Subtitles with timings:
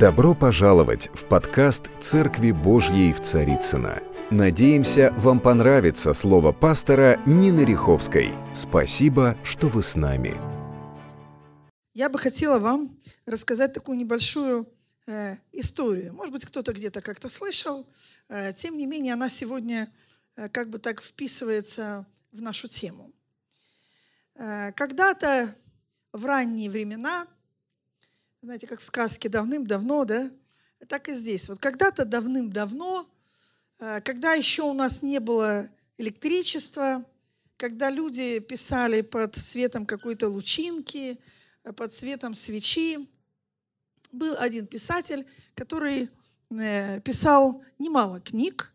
[0.00, 4.02] Добро пожаловать в подкаст «Церкви Божьей в Царицына.
[4.30, 8.32] Надеемся, вам понравится слово пастора Нины Риховской.
[8.54, 10.40] Спасибо, что вы с нами.
[11.92, 14.72] Я бы хотела вам рассказать такую небольшую
[15.06, 16.14] э, историю.
[16.14, 17.86] Может быть, кто-то где-то как-то слышал.
[18.30, 19.92] Э, тем не менее, она сегодня
[20.34, 23.12] э, как бы так вписывается в нашу тему.
[24.36, 25.54] Э, когда-то
[26.14, 27.26] в ранние времена–
[28.42, 30.30] знаете, как в сказке давным-давно, да?
[30.88, 31.46] Так и здесь.
[31.48, 33.06] Вот когда-то давным-давно,
[33.78, 37.04] э, когда еще у нас не было электричества,
[37.58, 41.18] когда люди писали под светом какой-то лучинки,
[41.64, 43.06] э, под светом свечи,
[44.10, 46.08] был один писатель, который
[46.50, 48.72] э, писал немало книг.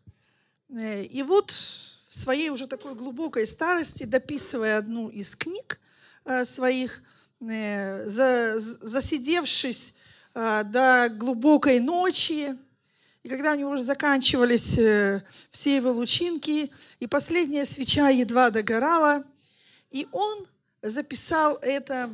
[0.68, 5.80] И вот в своей уже такой глубокой старости, дописывая одну из книг
[6.44, 7.02] своих,
[8.86, 9.94] засидевшись
[10.34, 12.56] э, до глубокой ночи,
[13.22, 19.24] и когда у него уже заканчивались э, все его лучинки, и последняя свеча едва догорала,
[19.90, 20.46] и он
[20.80, 22.10] записал это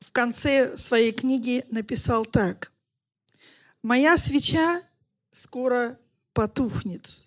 [0.00, 2.72] в конце своей книги, написал так.
[3.82, 4.82] «Моя свеча
[5.30, 5.98] скоро
[6.32, 7.26] потухнет,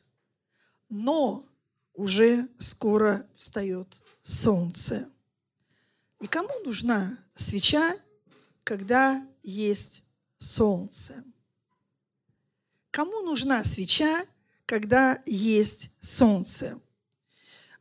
[0.89, 1.45] но
[1.93, 5.07] уже скоро встает солнце».
[6.19, 7.95] И кому нужна свеча,
[8.63, 10.03] когда есть
[10.37, 11.23] солнце?
[12.91, 14.25] Кому нужна свеча,
[14.65, 16.79] когда есть солнце?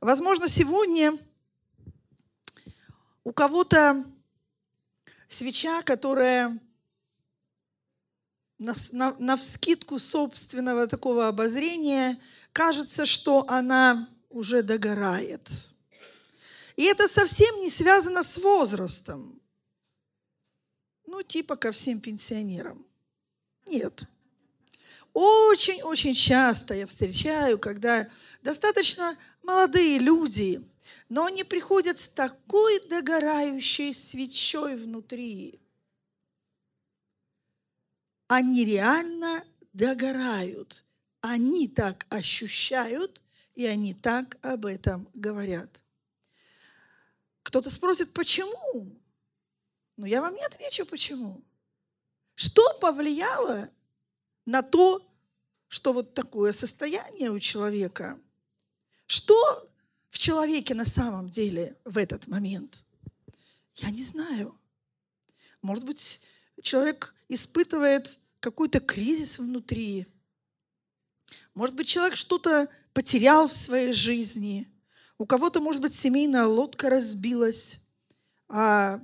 [0.01, 1.17] Возможно, сегодня
[3.23, 4.05] у кого-то
[5.29, 6.59] свеча, которая
[8.59, 12.21] на, на, на вскидку собственного такого обозрения
[12.53, 15.49] кажется, что она уже догорает–
[16.77, 19.41] и это совсем не связано с возрастом.
[21.07, 22.85] Ну, типа ко всем пенсионерам.
[23.67, 24.05] Нет.
[25.13, 28.11] Очень-очень часто я встречаю, когда
[28.43, 30.61] достаточно молодые люди,
[31.09, 35.61] но они приходят с такой догорающей свечой внутри.
[38.27, 40.85] Они реально догорают.
[41.21, 43.23] Они так ощущают,
[43.55, 45.84] и они так об этом говорят.
[47.55, 49.01] Кто-то спросит, почему?
[49.97, 51.41] Но я вам не отвечу, почему.
[52.35, 53.71] Что повлияло
[54.45, 55.09] на то,
[55.69, 58.19] что вот такое состояние у человека?
[59.07, 59.37] Что
[60.11, 62.85] в человеке на самом деле в этот момент?
[63.77, 64.59] Я не знаю.
[65.63, 66.23] Может быть,
[66.61, 70.09] человек испытывает какой-то кризис внутри.
[71.55, 74.69] Может быть, человек что-то потерял в своей жизни–
[75.19, 77.81] у кого-то, может быть, семейная лодка разбилась
[78.49, 79.01] а,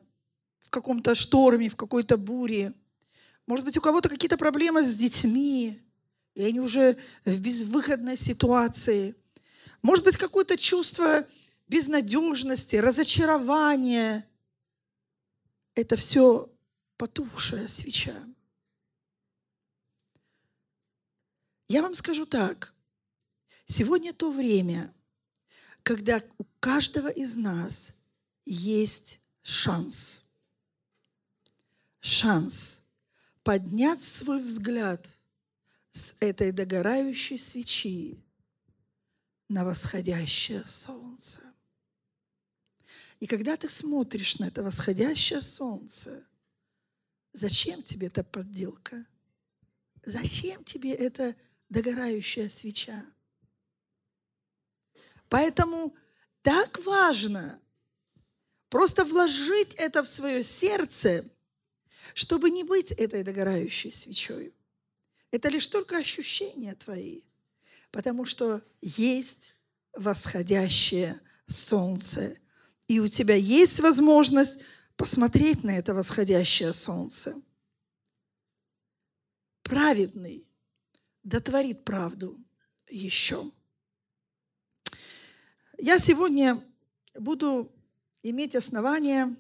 [0.59, 2.75] в каком-то шторме, в какой-то буре.
[3.47, 5.81] Может быть, у кого-то какие-то проблемы с детьми,
[6.35, 9.15] и они уже в безвыходной ситуации.
[9.83, 11.27] Может быть, какое-то чувство
[11.69, 14.29] безнадежности, разочарования.
[15.75, 16.51] Это все
[16.97, 18.15] потухшая свеча.
[21.69, 22.75] Я вам скажу так.
[23.65, 24.93] Сегодня то время,
[25.83, 27.95] когда у каждого из нас
[28.45, 30.25] есть шанс.
[32.01, 32.89] Шанс
[33.43, 35.15] поднять свой взгляд
[35.91, 38.23] с этой догорающей свечи
[39.49, 41.41] на восходящее солнце.
[43.19, 46.27] И когда ты смотришь на это восходящее солнце,
[47.33, 49.05] зачем тебе эта подделка?
[50.05, 51.37] Зачем тебе эта
[51.69, 53.05] догорающая свеча?
[55.31, 55.95] Поэтому
[56.43, 57.61] так важно
[58.69, 61.25] просто вложить это в свое сердце,
[62.15, 64.53] чтобы не быть этой догорающей свечой.
[65.31, 67.23] Это лишь только ощущения твои,
[67.93, 69.55] потому что есть
[69.93, 72.37] восходящее солнце.
[72.89, 74.63] И у тебя есть возможность
[74.97, 77.41] посмотреть на это восходящее солнце.
[79.63, 80.45] Праведный
[81.23, 82.37] дотворит правду
[82.89, 83.45] еще.
[85.83, 86.63] Я сегодня
[87.15, 87.73] буду
[88.23, 89.35] иметь основание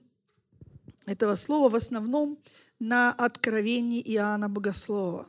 [1.04, 2.38] этого слова в основном
[2.78, 5.28] на откровении Иоанна Богослова.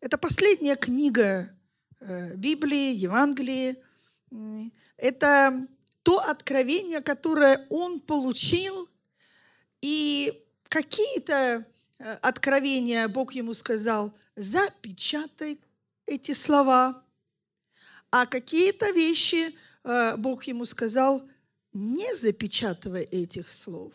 [0.00, 1.48] Это последняя книга
[2.00, 3.76] э, Библии, Евангелии.
[4.98, 5.66] Это
[6.02, 8.90] то откровение, которое он получил,
[9.80, 10.34] и
[10.68, 11.64] какие-то
[11.98, 15.58] э, откровения Бог ему сказал, запечатай
[16.04, 17.02] эти слова,
[18.10, 21.26] а какие-то вещи– Бог ему сказал,
[21.72, 23.92] не запечатывай этих слов,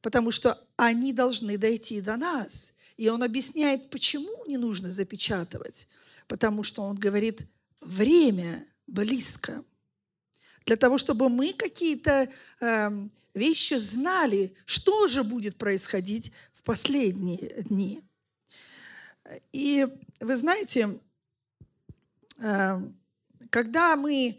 [0.00, 2.72] потому что они должны дойти до нас.
[2.96, 5.88] И он объясняет, почему не нужно запечатывать.
[6.28, 7.46] Потому что он говорит,
[7.80, 9.64] время близко.
[10.64, 12.28] Для того, чтобы мы какие-то
[12.60, 18.02] э, вещи знали, что же будет происходить в последние дни.
[19.52, 19.86] И
[20.20, 20.98] вы знаете,
[22.38, 22.80] э,
[23.50, 24.36] когда мы э,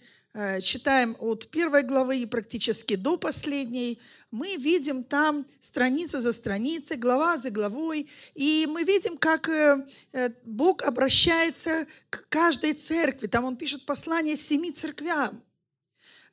[0.61, 3.99] читаем от первой главы и практически до последней,
[4.29, 9.87] мы видим там страница за страницей, глава за главой, и мы видим, как э,
[10.43, 13.27] Бог обращается к каждой церкви.
[13.27, 15.41] Там он пишет послание семи церквям.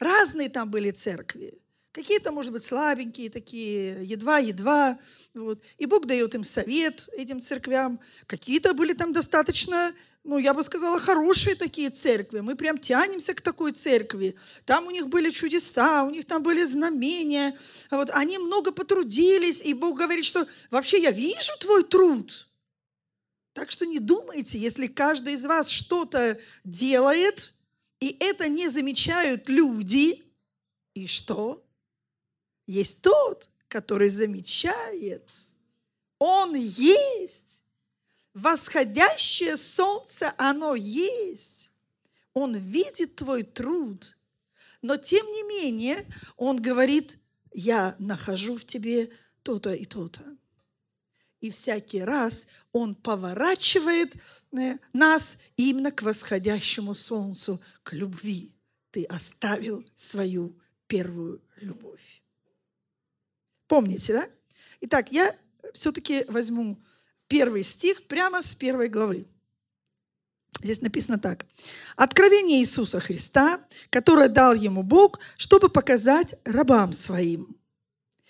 [0.00, 1.58] Разные там были церкви.
[1.92, 4.98] Какие-то, может быть, слабенькие такие, едва-едва.
[5.32, 5.62] Вот.
[5.78, 8.00] И Бог дает им совет, этим церквям.
[8.26, 9.92] Какие-то были там достаточно,
[10.24, 12.40] ну, я бы сказала, хорошие такие церкви.
[12.40, 14.34] Мы прям тянемся к такой церкви.
[14.64, 17.54] Там у них были чудеса, у них там были знамения.
[17.90, 18.08] Вот.
[18.10, 22.48] Они много потрудились, и Бог говорит, что вообще я вижу твой труд.
[23.52, 27.52] Так что не думайте, если каждый из вас что-то делает,
[28.00, 30.24] и это не замечают люди,
[30.94, 31.62] и что?
[32.66, 35.28] Есть тот, который замечает.
[36.18, 37.63] Он есть.
[38.34, 41.70] Восходящее солнце, оно есть.
[42.32, 44.16] Он видит твой труд.
[44.82, 46.04] Но тем не менее,
[46.36, 47.18] он говорит,
[47.52, 49.08] я нахожу в тебе
[49.44, 50.22] то-то и то-то.
[51.40, 54.14] И всякий раз он поворачивает
[54.52, 58.52] э, нас именно к восходящему солнцу, к любви.
[58.90, 60.58] Ты оставил свою
[60.88, 62.22] первую любовь.
[63.68, 64.28] Помните, да?
[64.80, 65.36] Итак, я
[65.72, 66.78] все-таки возьму
[67.34, 69.26] первый стих прямо с первой главы.
[70.62, 71.46] Здесь написано так.
[71.96, 73.60] Откровение Иисуса Христа,
[73.90, 77.56] которое дал ему Бог, чтобы показать рабам своим,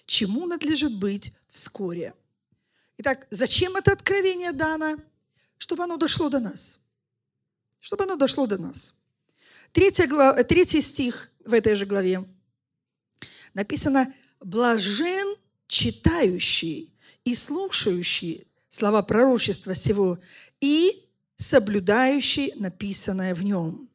[0.07, 2.15] чему надлежит быть вскоре.
[2.97, 4.97] Итак, зачем это откровение дано?
[5.59, 6.81] Чтобы оно дошло до нас.
[7.81, 9.03] Чтобы оно дошло до нас.
[9.73, 12.25] Третья глава, третий стих в этой же главе
[13.53, 15.37] написано блажен
[15.67, 20.19] читающий и слушающий слова пророчества сего
[20.61, 23.89] и соблюдающий написанное в нем,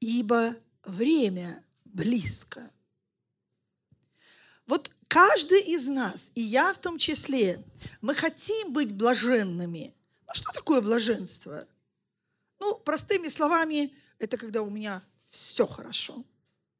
[0.00, 0.54] ибо
[0.84, 2.70] время близко.
[4.66, 7.64] Вот каждый из нас, и я в том числе,
[8.02, 9.94] мы хотим быть блаженными.
[10.26, 11.66] Ну что такое блаженство?
[12.60, 16.22] Ну, простыми словами, это когда у меня все хорошо.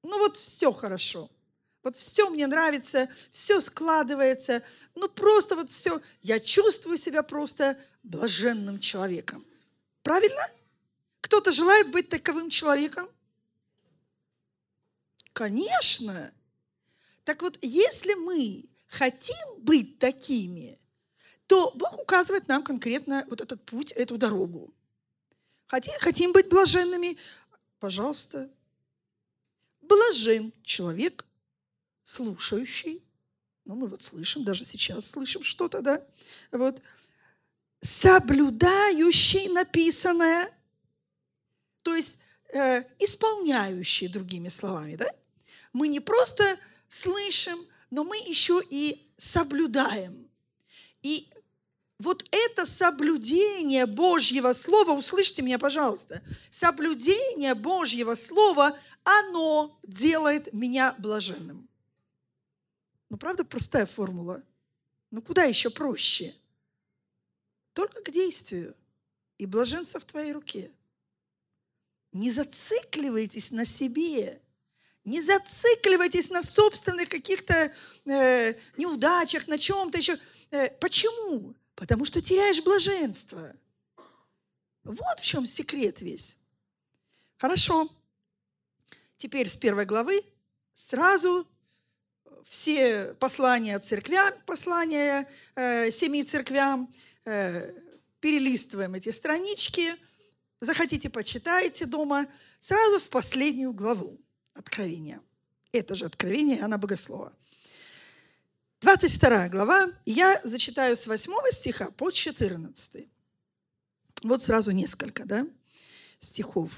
[0.02, 1.30] Ну вот все хорошо–
[1.82, 4.62] вот все мне нравится, все складывается.
[4.94, 6.00] Ну просто вот все.
[6.22, 9.44] Я чувствую себя просто блаженным человеком.
[10.02, 10.48] Правильно?
[11.20, 13.08] Кто-то желает быть таковым человеком?
[15.32, 16.32] Конечно.
[17.24, 20.78] Так вот, если мы хотим быть такими,
[21.46, 24.72] то Бог указывает нам конкретно вот этот путь, эту дорогу.
[25.66, 27.16] Хотим, хотим быть блаженными?
[27.78, 28.50] Пожалуйста.
[29.80, 31.24] Блажен человек,
[32.02, 33.02] слушающий,
[33.64, 36.04] ну, мы вот слышим, даже сейчас слышим что-то, да,
[36.50, 36.80] вот,
[37.80, 40.50] соблюдающий написанное,
[41.82, 42.20] то есть
[42.52, 45.12] э, исполняющий, другими словами, да.
[45.72, 46.58] Мы не просто
[46.88, 47.58] слышим,
[47.90, 50.28] но мы еще и соблюдаем.
[51.02, 51.28] И
[51.98, 61.68] вот это соблюдение Божьего Слова, услышьте меня, пожалуйста, соблюдение Божьего Слова, оно делает меня блаженным.
[63.12, 64.42] Ну, правда, простая формула?
[65.10, 66.34] Ну, куда еще проще?
[67.74, 68.74] Только к действию.
[69.36, 70.70] И блаженство в твоей руке.
[72.12, 74.40] Не зацикливайтесь на себе.
[75.04, 77.70] Не зацикливайтесь на собственных каких-то
[78.06, 80.16] э, неудачах, на чем-то еще.
[80.50, 81.54] Э, почему?
[81.74, 83.54] Потому что теряешь блаженство.
[84.84, 86.38] Вот в чем секрет весь.
[87.36, 87.90] Хорошо.
[89.18, 90.24] Теперь с первой главы
[90.72, 91.46] сразу
[92.44, 96.92] все послания церквям, послания э, семи церквям,
[97.24, 97.72] э,
[98.20, 99.94] перелистываем эти странички,
[100.60, 102.26] захотите, почитайте дома,
[102.58, 104.20] сразу в последнюю главу
[104.54, 105.20] Откровения.
[105.72, 107.32] Это же Откровение Иоанна Богослова.
[108.80, 113.08] 22 глава, я зачитаю с 8 стиха по 14.
[114.24, 115.46] Вот сразу несколько да,
[116.18, 116.72] стихов.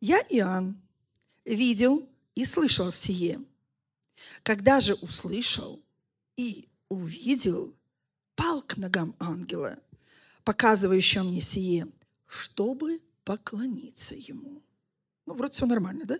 [0.00, 0.80] «Я, Иоанн,
[1.44, 3.40] видел и слышал сие–
[4.44, 5.82] когда же услышал
[6.36, 7.74] и увидел,
[8.36, 9.78] пал к ногам ангела,
[10.44, 11.88] показывающего мне сие,
[12.26, 14.62] чтобы поклониться ему.
[15.26, 16.18] Ну, вроде все нормально, да?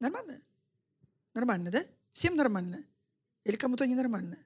[0.00, 0.40] Нормально?
[1.34, 1.84] Нормально, да?
[2.12, 2.82] Всем нормально?
[3.44, 4.38] Или кому-то ненормально?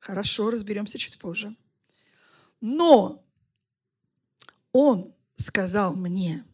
[0.00, 1.56] Хорошо, разберемся чуть позже.
[2.60, 3.24] Но
[4.72, 6.44] он сказал мне,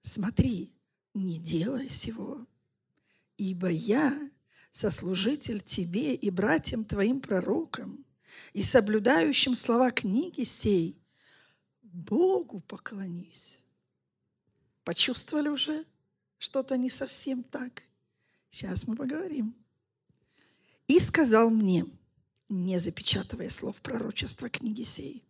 [0.00, 0.72] смотри,
[1.12, 2.46] не делай всего,
[3.36, 4.30] ибо я
[4.74, 8.04] сослужитель тебе и братьям твоим пророкам,
[8.52, 10.98] и соблюдающим слова книги сей,
[11.82, 13.62] Богу поклонись.
[14.82, 15.84] Почувствовали уже
[16.38, 17.84] что-то не совсем так?
[18.50, 19.54] Сейчас мы поговорим.
[20.88, 21.86] И сказал мне,
[22.48, 25.22] не запечатывая слов пророчества книги сей,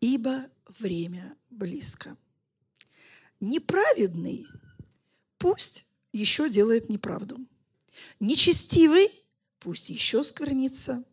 [0.00, 2.14] ибо время близко.
[3.40, 4.46] Неправедный
[5.38, 7.38] пусть еще делает неправду.
[8.20, 9.10] Нечестивый
[9.58, 11.04] пусть еще сквернится.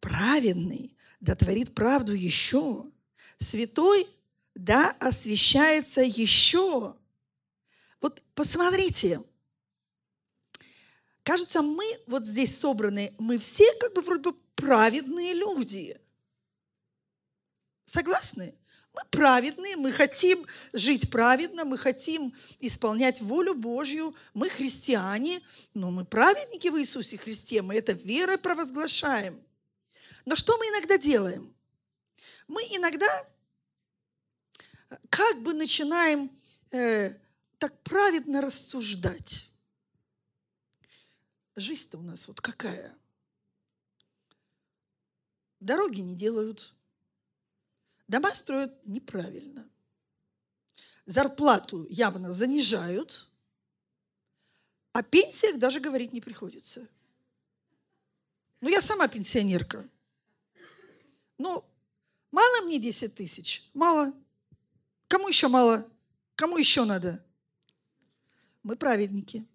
[0.00, 2.90] Праведный да творит правду еще.
[3.38, 4.06] Святой
[4.54, 6.96] да освящается еще.
[8.00, 9.20] Вот посмотрите,
[11.22, 16.00] кажется, мы вот здесь собраны, мы все как бы вроде бы праведные люди.
[17.84, 18.54] Согласны?
[18.96, 25.42] Мы праведные, мы хотим жить праведно, мы хотим исполнять волю Божью, мы христиане,
[25.74, 29.38] но мы праведники в Иисусе Христе, мы это верой провозглашаем.
[30.24, 31.54] Но что мы иногда делаем?
[32.48, 33.06] Мы иногда
[35.10, 36.30] как бы начинаем
[36.70, 37.14] э,
[37.58, 39.50] так праведно рассуждать.
[41.54, 42.96] Жизнь-то у нас вот какая?
[45.60, 46.74] Дороги не делают,
[48.08, 49.68] Дома строят неправильно.
[51.06, 53.28] Зарплату явно занижают,
[54.92, 56.88] о пенсиях даже говорить не приходится.
[58.60, 59.86] Ну, я сама пенсионерка.
[61.36, 61.64] Ну,
[62.30, 63.68] мало мне 10 тысяч?
[63.74, 64.12] Мало.
[65.08, 65.86] Кому еще мало?
[66.34, 67.22] Кому еще надо?
[68.62, 69.46] Мы праведники.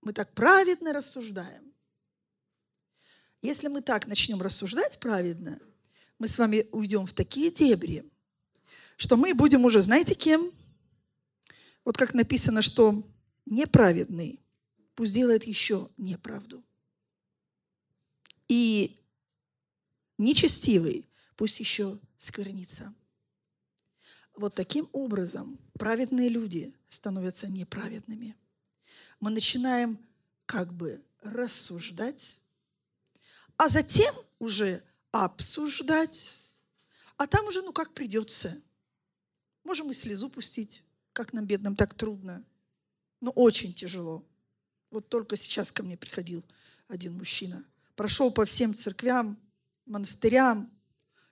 [0.00, 1.72] Мы так праведно рассуждаем.
[3.42, 5.60] Если мы так начнем рассуждать праведно–
[6.18, 8.04] мы с вами уйдем в такие дебри,
[8.96, 10.50] что мы будем уже, знаете, кем?
[11.84, 13.02] Вот как написано, что
[13.44, 14.40] неправедный
[14.94, 16.64] пусть делает еще неправду.
[18.48, 18.96] И
[20.16, 21.06] нечестивый
[21.36, 22.94] пусть еще сквернится.
[24.34, 28.34] Вот таким образом праведные люди становятся неправедными.
[29.20, 29.98] Мы начинаем
[30.46, 32.38] как бы рассуждать,
[33.56, 34.82] а затем уже
[35.24, 36.38] обсуждать,
[37.16, 38.60] а там уже, ну, как придется.
[39.64, 40.82] Можем и слезу пустить,
[41.12, 42.44] как нам, бедным, так трудно.
[43.20, 44.24] Но очень тяжело.
[44.90, 46.44] Вот только сейчас ко мне приходил
[46.88, 47.64] один мужчина.
[47.94, 49.38] Прошел по всем церквям,
[49.86, 50.70] монастырям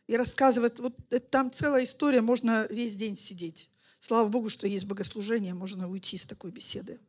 [0.06, 0.96] и рассказывает, вот
[1.30, 3.70] там целая история, можно весь день сидеть.
[4.00, 7.00] Слава Богу, что есть богослужение, можно уйти с такой беседы.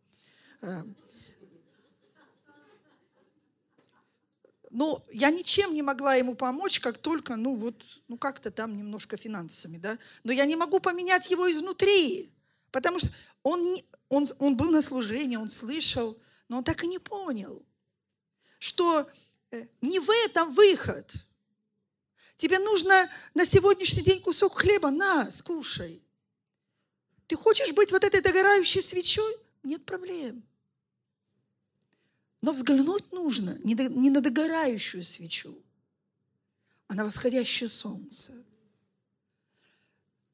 [4.76, 8.76] Но ну, я ничем не могла ему помочь, как только, ну вот, ну как-то там
[8.76, 9.98] немножко финансами, да.
[10.26, 12.30] Но я не могу поменять его изнутри,
[12.72, 13.08] потому что
[13.42, 13.78] он,
[14.10, 16.18] он, он был на служении, он слышал,
[16.50, 17.66] но он так и не понял,
[18.60, 19.10] что
[19.52, 21.10] э, не в этом выход.
[22.36, 26.04] Тебе нужно на сегодняшний день кусок хлеба, на, скушай.
[27.28, 29.38] Ты хочешь быть вот этой догорающей свечой?
[29.64, 30.44] Нет проблем.
[32.46, 33.74] Но взглянуть нужно не,
[34.12, 35.58] на догорающую свечу,
[36.88, 38.34] а на восходящее солнце.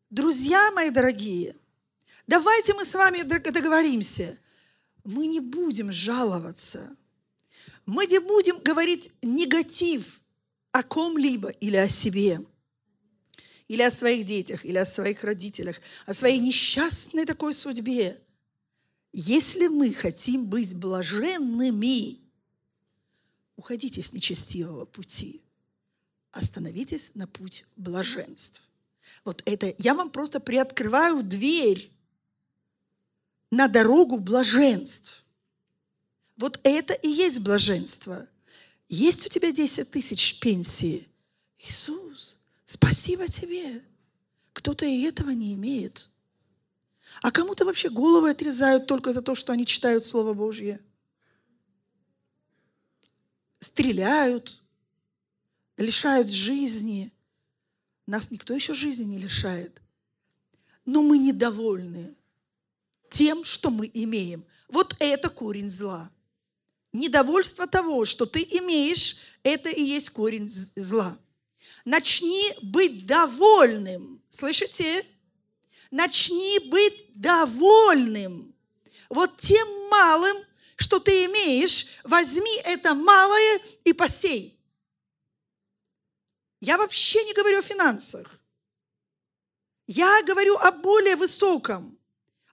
[0.09, 1.55] Друзья мои дорогие,
[2.27, 4.37] давайте мы с вами договоримся.
[5.05, 6.93] Мы не будем жаловаться.
[7.85, 10.21] Мы не будем говорить негатив
[10.73, 12.45] о ком-либо или о себе,
[13.69, 18.21] или о своих детях, или о своих родителях, о своей несчастной такой судьбе–
[19.13, 22.19] если мы хотим быть блаженными,
[23.55, 25.41] уходите с нечестивого пути,
[26.31, 28.61] остановитесь на путь блаженств.
[29.25, 31.91] Вот это я вам просто приоткрываю дверь
[33.51, 35.23] на дорогу блаженств.
[36.37, 38.27] Вот это и есть блаженство.
[38.87, 41.07] Есть у тебя 10 тысяч пенсии.
[41.59, 43.83] Иисус, спасибо тебе.
[44.53, 46.09] Кто-то и этого не имеет.
[47.21, 50.79] А кому-то вообще головы отрезают только за то, что они читают Слово Божье.
[53.59, 54.61] Стреляют,
[55.77, 57.11] лишают жизни.
[58.07, 59.81] Нас никто еще жизни не лишает.
[60.85, 62.15] Но мы недовольны
[63.09, 64.45] тем, что мы имеем.
[64.67, 66.09] Вот это корень зла.
[66.93, 71.17] Недовольство того, что ты имеешь, это и есть корень зла.
[71.85, 74.21] Начни быть довольным.
[74.29, 75.05] Слышите?
[75.91, 78.55] Начни быть довольным.
[79.09, 80.37] Вот тем малым,
[80.77, 84.57] что ты имеешь, возьми это малое и посей.
[86.61, 88.39] Я вообще не говорю о финансах.
[89.87, 91.99] Я говорю о более высоком,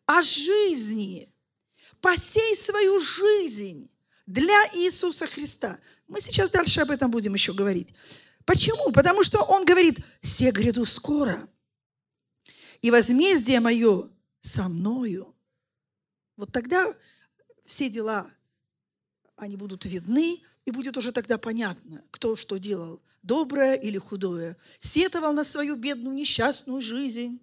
[0.07, 1.33] о жизни.
[2.01, 3.91] Посей свою жизнь
[4.27, 5.79] для Иисуса Христа.
[6.09, 7.95] Мы сейчас дальше об этом будем еще говорить.
[8.45, 8.93] Почему?
[8.93, 11.49] Потому что он говорит, «Се гряду скоро,
[12.83, 14.09] и возмездие мое
[14.41, 15.35] со мною».
[16.37, 16.95] Вот тогда
[17.65, 18.31] все дела,
[19.37, 24.57] они будут видны, и будет уже тогда понятно, кто что делал, доброе или худое.
[24.79, 27.41] Сетовал на свою бедную несчастную жизнь.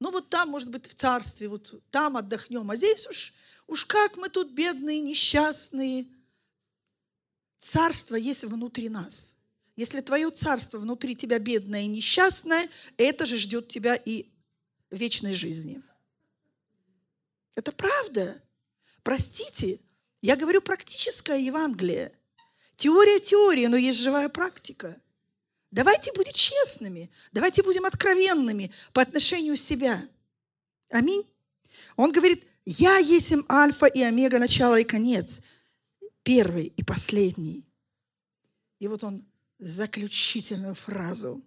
[0.00, 3.32] Ну вот там, может быть, в царстве, вот там отдохнем, а здесь уж
[3.66, 6.06] Уж как мы тут бедные, несчастные.
[7.58, 9.35] Царство есть внутри нас.
[9.76, 14.26] Если твое царство внутри тебя бедное и несчастное, это же ждет тебя и
[14.90, 15.82] вечной жизни.
[17.54, 18.42] Это правда.
[19.02, 19.78] Простите,
[20.22, 22.12] я говорю практическое Евангелие.
[22.76, 25.00] Теория теории, но есть живая практика.
[25.70, 30.08] Давайте будем честными, давайте будем откровенными по отношению себя.
[30.90, 31.24] Аминь.
[31.96, 35.42] Он говорит, я есть им альфа и омега, начало и конец,
[36.22, 37.64] первый и последний.
[38.78, 39.26] И вот он
[39.58, 41.42] заключительную фразу.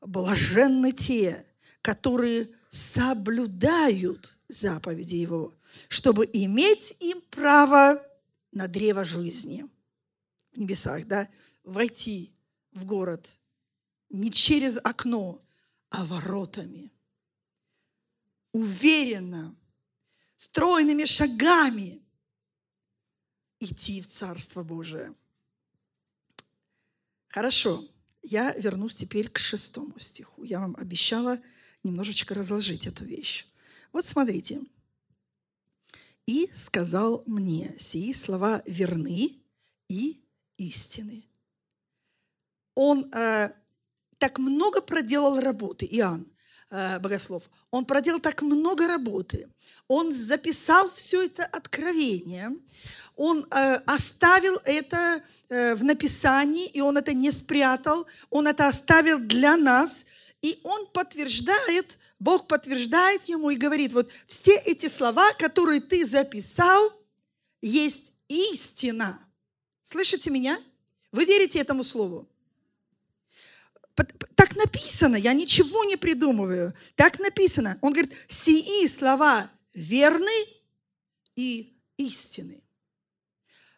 [0.00, 1.46] Блаженны те,
[1.82, 5.54] которые соблюдают заповеди Его,
[5.88, 8.04] чтобы иметь им право
[8.52, 9.68] на древо жизни
[10.52, 11.28] в небесах, да,
[11.64, 12.32] войти
[12.72, 13.38] в город
[14.10, 15.42] не через окно,
[15.90, 16.92] а воротами.
[18.52, 19.54] Уверенно,
[20.36, 22.02] стройными шагами
[23.60, 25.14] идти в Царство Божие.
[27.28, 27.84] Хорошо,
[28.22, 30.44] я вернусь теперь к шестому стиху.
[30.44, 31.40] Я вам обещала
[31.82, 33.46] немножечко разложить эту вещь.
[33.92, 34.60] Вот смотрите.
[36.26, 39.40] «И сказал мне, сии слова верны
[39.88, 40.20] и
[40.58, 41.24] истины».
[42.74, 43.50] Он э,
[44.18, 46.26] так много проделал работы, Иоанн,
[46.70, 47.48] э, богослов.
[47.70, 49.48] Он проделал так много работы.
[49.88, 52.54] Он записал все это откровение.
[53.18, 58.06] Он э, оставил это э, в написании, и он это не спрятал.
[58.30, 60.06] Он это оставил для нас.
[60.40, 66.92] И он подтверждает, Бог подтверждает ему и говорит, вот все эти слова, которые ты записал,
[67.60, 69.18] есть истина.
[69.82, 70.56] Слышите меня?
[71.10, 72.28] Вы верите этому слову?
[74.36, 76.72] Так написано, я ничего не придумываю.
[76.94, 77.78] Так написано.
[77.80, 80.38] Он говорит, сии слова верны
[81.34, 82.62] и истины.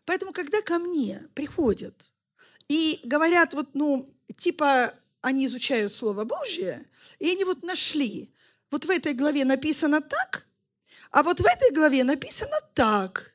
[0.05, 2.13] Поэтому, когда ко мне приходят
[2.69, 6.87] и говорят, вот, ну, типа, они изучают Слово Божье,
[7.19, 8.33] и они вот нашли,
[8.71, 10.47] вот в этой главе написано так,
[11.11, 13.35] а вот в этой главе написано так.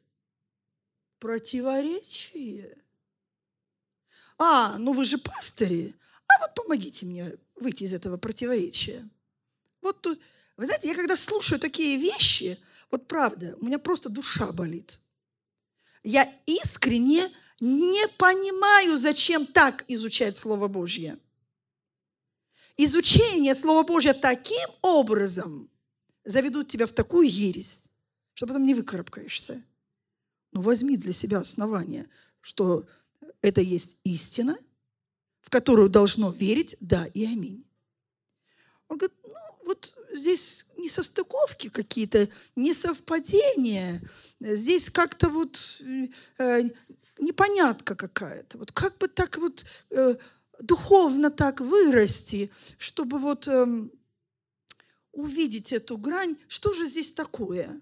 [1.20, 2.78] Противоречие.
[4.38, 5.96] А, ну вы же пастыри,
[6.28, 9.08] а вот помогите мне выйти из этого противоречия.
[9.82, 10.20] Вот тут,
[10.58, 12.58] вы знаете, я когда слушаю такие вещи,
[12.92, 15.00] вот правда, у меня просто душа болит.
[16.06, 17.28] Я искренне
[17.60, 21.18] не понимаю, зачем так изучать Слово Божье.
[22.78, 25.68] Изучение Слова Божьего таким образом
[26.24, 27.90] заведут тебя в такую ересь,
[28.36, 29.64] что потом не выкарабкаешься.
[30.52, 32.08] Но возьми для себя основание,
[32.40, 32.88] что
[33.42, 34.60] это есть истина,
[35.42, 37.66] в которую должно верить да и аминь.
[38.90, 44.02] Он говорит, ну вот здесь несостыковки какие-то, несовпадения,
[44.40, 45.82] здесь как-то вот
[46.38, 46.62] э,
[47.20, 48.58] непонятка какая-то.
[48.58, 50.16] Вот как бы так вот э,
[50.60, 53.90] духовно так вырасти, чтобы вот э,
[55.12, 57.82] увидеть эту грань, что же здесь такое?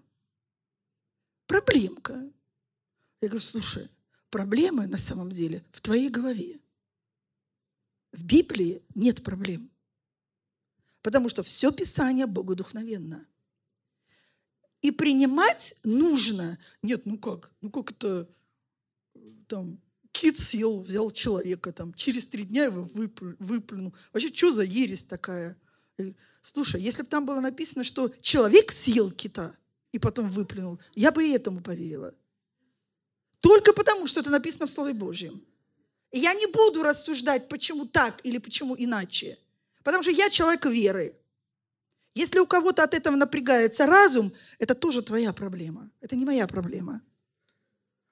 [1.46, 2.13] Проблемка.
[3.22, 3.88] Я говорю, слушай,
[4.30, 6.60] проблемы на самом деле в твоей голове.
[8.12, 9.72] В Библии нет проблем.
[11.04, 13.28] Потому что все Писание богодухновенно.
[14.82, 16.58] И принимать нужно.
[16.82, 17.52] Нет, ну как?
[17.62, 18.28] Ну как это
[19.48, 19.80] там
[20.12, 23.94] кит съел, взял человека, там, через три дня его выплюнул.
[24.12, 25.58] Вообще, что за ересь такая?
[26.42, 29.56] Слушай, если бы там было написано, что человек съел кита
[29.92, 32.13] и потом выплюнул, я бы и этому поверила.
[33.39, 35.44] Только потому, что это написано в Слове Божьем.
[36.12, 39.38] Я не буду рассуждать, почему так или почему иначе.
[39.84, 41.15] Потому что я человек веры.
[42.15, 45.89] Если у кого-то от этого напрягается разум, это тоже твоя проблема.
[46.00, 47.02] Это не моя проблема.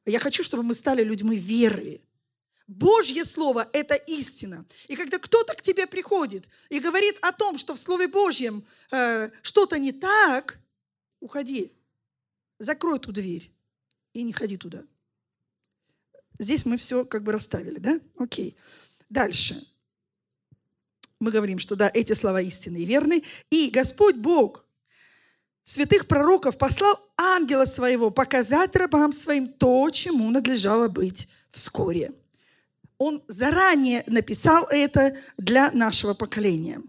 [0.05, 2.01] Я хочу, чтобы мы стали людьми веры.
[2.67, 4.65] Божье Слово– это истина.
[4.87, 9.29] И когда кто-то к тебе приходит и говорит о том, что в Слове Божьем э,
[9.41, 10.57] что-то не так,
[11.19, 11.71] уходи,
[12.59, 13.51] закрой ту дверь
[14.13, 14.83] и не ходи туда.
[16.39, 17.99] Здесь мы все как бы расставили, да?
[18.17, 18.55] Окей.
[19.09, 19.61] Дальше.
[21.21, 23.23] Мы говорим, что да, эти слова истинны и верны.
[23.51, 24.65] И Господь Бог
[25.63, 32.11] святых пророков послал ангела своего показать рабам своим то, чему надлежало быть вскоре.
[32.97, 36.81] Он заранее написал это для нашего поколения.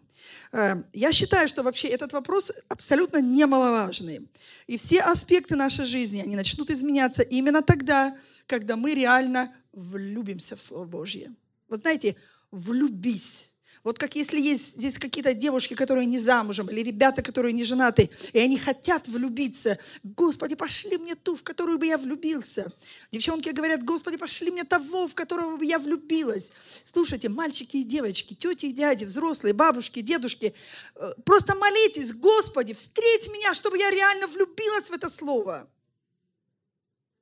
[0.52, 4.30] Э, я считаю, что вообще этот вопрос абсолютно немаловажный.
[4.66, 8.16] И все аспекты нашей жизни, они начнут изменяться именно тогда,
[8.46, 11.34] когда мы реально влюбимся в Слово Божье.
[11.68, 12.16] Вот знаете,
[12.50, 13.51] влюбись
[13.84, 18.10] вот как если есть здесь какие-то девушки, которые не замужем, или ребята, которые не женаты,
[18.32, 19.78] и они хотят влюбиться.
[20.04, 22.72] Господи, пошли мне ту, в которую бы я влюбился.
[23.10, 26.52] Девчонки говорят, Господи, пошли мне того, в которого бы я влюбилась.
[26.84, 30.54] Слушайте, мальчики и девочки, тети и дяди, взрослые, бабушки, дедушки,
[30.94, 35.68] э, просто молитесь, Господи, встреть меня, чтобы я реально влюбилась в это слово.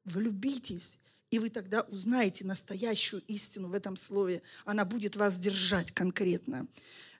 [0.04, 0.99] Влюбитесь
[1.30, 4.42] и вы тогда узнаете настоящую истину в этом слове.
[4.64, 6.66] Она будет вас держать конкретно.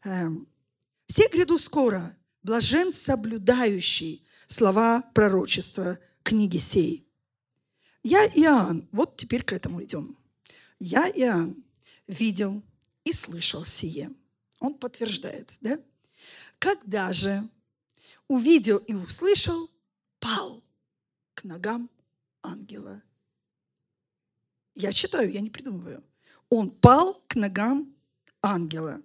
[0.04, 0.48] Эм,
[1.06, 7.06] Все гряду скоро, блажен соблюдающий слова пророчества книги сей.
[8.02, 10.16] Я, Иоанн, вот теперь к этому идем.
[10.78, 11.62] Я, Иоанн,
[12.06, 12.62] видел
[13.04, 14.10] и слышал сие.
[14.58, 15.78] Он подтверждает, да?
[16.58, 17.42] Когда же
[18.28, 19.70] увидел и услышал,
[20.18, 20.62] пал
[21.34, 21.88] к ногам
[22.42, 23.02] ангела
[24.80, 26.02] я читаю, я не придумываю.
[26.48, 27.94] Он пал к ногам
[28.42, 29.02] ангела,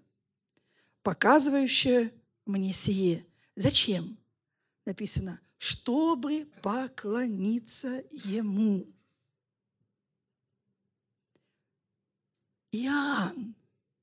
[1.04, 2.10] показывающего
[2.46, 3.26] мне сие.
[3.56, 4.18] Зачем?
[4.86, 8.88] Написано, чтобы поклониться ему.
[12.72, 13.56] Иоанн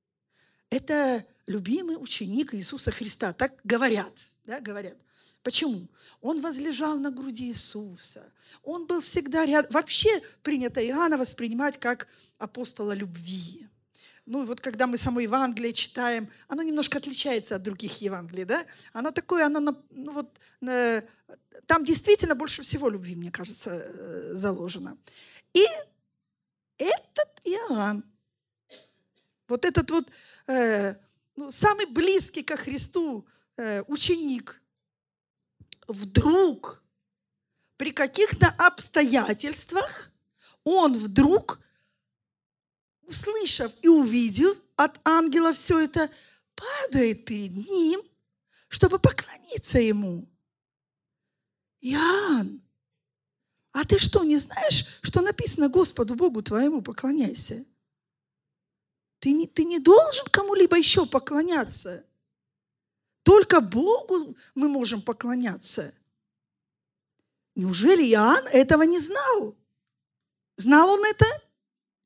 [0.70, 3.32] –это любимый ученик Иисуса Христа.
[3.32, 4.12] Так говорят,
[4.44, 4.96] да, говорят.
[5.42, 5.88] Почему?
[6.20, 8.32] Он возлежал на груди Иисуса.
[8.62, 9.72] Он был всегда рядом.
[9.72, 10.08] Вообще
[10.42, 12.06] принято Иоанна воспринимать как
[12.38, 13.68] апостола любви.
[14.24, 18.64] Ну, вот когда мы само Евангелие читаем, оно немножко отличается от других Евангелий, да?
[18.92, 20.38] Оно такое, оно, ну вот,
[21.66, 24.96] там действительно больше всего любви, мне кажется, э, заложено.
[25.54, 25.64] И
[26.78, 28.04] этот Иоанн,
[29.48, 30.08] вот этот вот
[30.46, 30.94] э,
[31.34, 33.26] ну, самый близкий ко Христу
[33.56, 34.61] э, ученик,
[35.88, 36.82] вдруг
[37.76, 40.10] при каких-то обстоятельствах
[40.64, 41.60] он вдруг,
[43.02, 46.10] услышав и увидев от ангела все это,
[46.54, 48.00] падает перед ним,
[48.68, 50.28] чтобы поклониться ему.
[51.80, 52.62] Иоанн,
[53.72, 57.64] а ты что, не знаешь, что написано Господу Богу твоему поклоняйся?
[59.18, 62.04] Ты не, ты не должен кому-либо еще поклоняться.
[63.22, 65.94] Только Богу мы можем поклоняться.
[67.54, 69.56] Неужели Иоанн этого не знал?
[70.56, 71.26] Знал он это?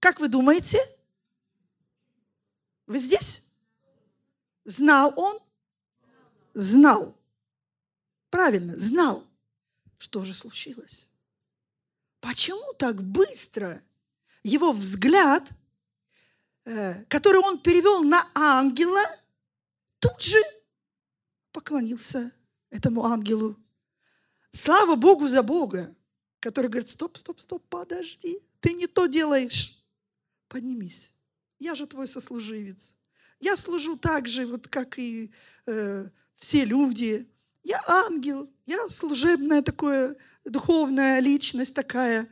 [0.00, 0.78] Как вы думаете?
[2.86, 3.52] Вы здесь?
[4.64, 5.38] Знал он?
[6.54, 7.16] Знал.
[8.30, 9.24] Правильно, знал.
[9.98, 11.10] Что же случилось?
[12.20, 13.82] Почему так быстро
[14.42, 15.42] его взгляд,
[16.64, 19.04] э, который он перевел на ангела,
[19.98, 20.38] тут же
[21.56, 22.30] поклонился
[22.68, 23.56] этому ангелу.
[24.50, 25.96] Слава Богу за Бога,
[26.38, 29.82] который говорит, стоп, стоп, стоп, подожди, ты не то делаешь.
[30.48, 31.14] Поднимись,
[31.58, 32.94] я же твой сослуживец.
[33.40, 35.32] Я служу так же, вот как и
[35.64, 37.26] э, все люди.
[37.64, 40.14] Я ангел, я служебная такая,
[40.44, 42.28] духовная личность такая.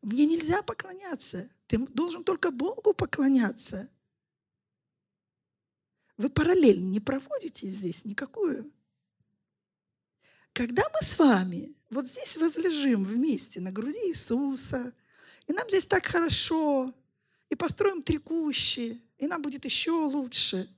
[0.00, 1.50] Мне нельзя поклоняться.
[1.66, 3.88] Ты должен только Богу поклоняться.
[6.16, 8.70] Вы параллель не проводите здесь никакую?
[10.52, 14.92] Когда мы с вами вот здесь возлежим вместе на груди Иисуса,
[15.46, 16.94] и нам здесь так хорошо,
[17.50, 18.18] и построим три
[19.18, 20.68] и нам будет еще лучше.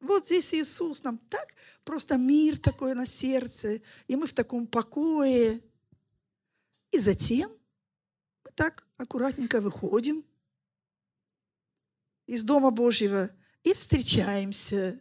[0.00, 1.54] Вот здесь Иисус, нам так
[1.84, 5.60] просто мир такой на сердце, и мы в таком покое.
[6.90, 7.50] И затем
[8.44, 10.24] мы так аккуратненько выходим
[12.26, 13.30] из Дома Божьего
[13.62, 15.00] и встречаемся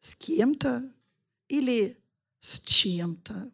[0.00, 0.92] с кем-то
[1.48, 1.96] или
[2.40, 3.50] с чем-то.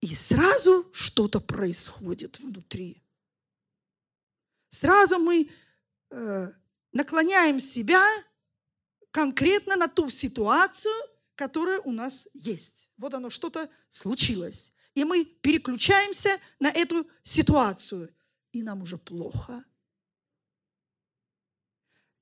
[0.00, 3.02] И сразу что-то происходит внутри.
[4.68, 5.48] Сразу мы
[6.10, 6.52] э,
[6.92, 8.06] наклоняем себя
[9.10, 10.92] конкретно на ту ситуацию,
[11.36, 12.90] которая у нас есть.
[12.96, 14.72] Вот оно, что-то случилось.
[14.94, 18.14] И мы переключаемся на эту ситуацию.
[18.52, 19.64] И нам уже плохо.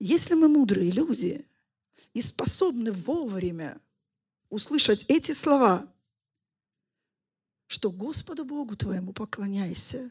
[0.05, 1.47] Если мы мудрые люди
[2.13, 3.81] и способны вовремя
[4.51, 5.89] услышать эти слова,
[7.69, 10.11] что Господу Богу твоему поклоняйся,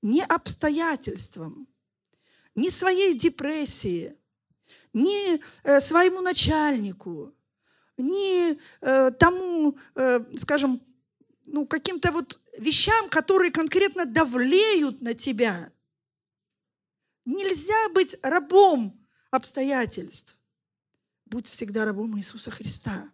[0.00, 1.68] не обстоятельствам,
[2.54, 4.16] не своей депрессии,
[4.94, 7.34] ни э, своему начальнику,
[7.98, 10.80] ни э, тому, э, скажем,
[11.44, 15.70] ну, каким-то вот вещам, которые конкретно давлеют на тебя.
[17.26, 18.92] Нельзя быть рабом
[19.32, 20.38] обстоятельств.
[21.26, 23.10] Будь всегда рабом Иисуса Христа.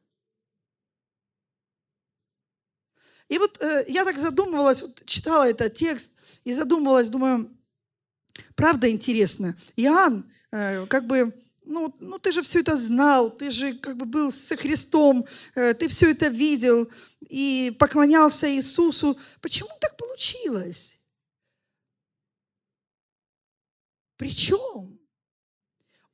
[3.29, 7.51] И вот э, я так задумывалась, вот читала этот текст и задумывалась, думаю,
[8.55, 9.57] правда интересно.
[9.77, 11.33] Иоанн, э, как бы,
[11.65, 15.73] ну, ну ты же все это знал, ты же как бы был со Христом, э,
[15.73, 16.87] ты все это видел
[17.21, 19.19] и поклонялся Иисусу.
[19.41, 20.99] Почему так получилось?
[24.23, 25.01] Причем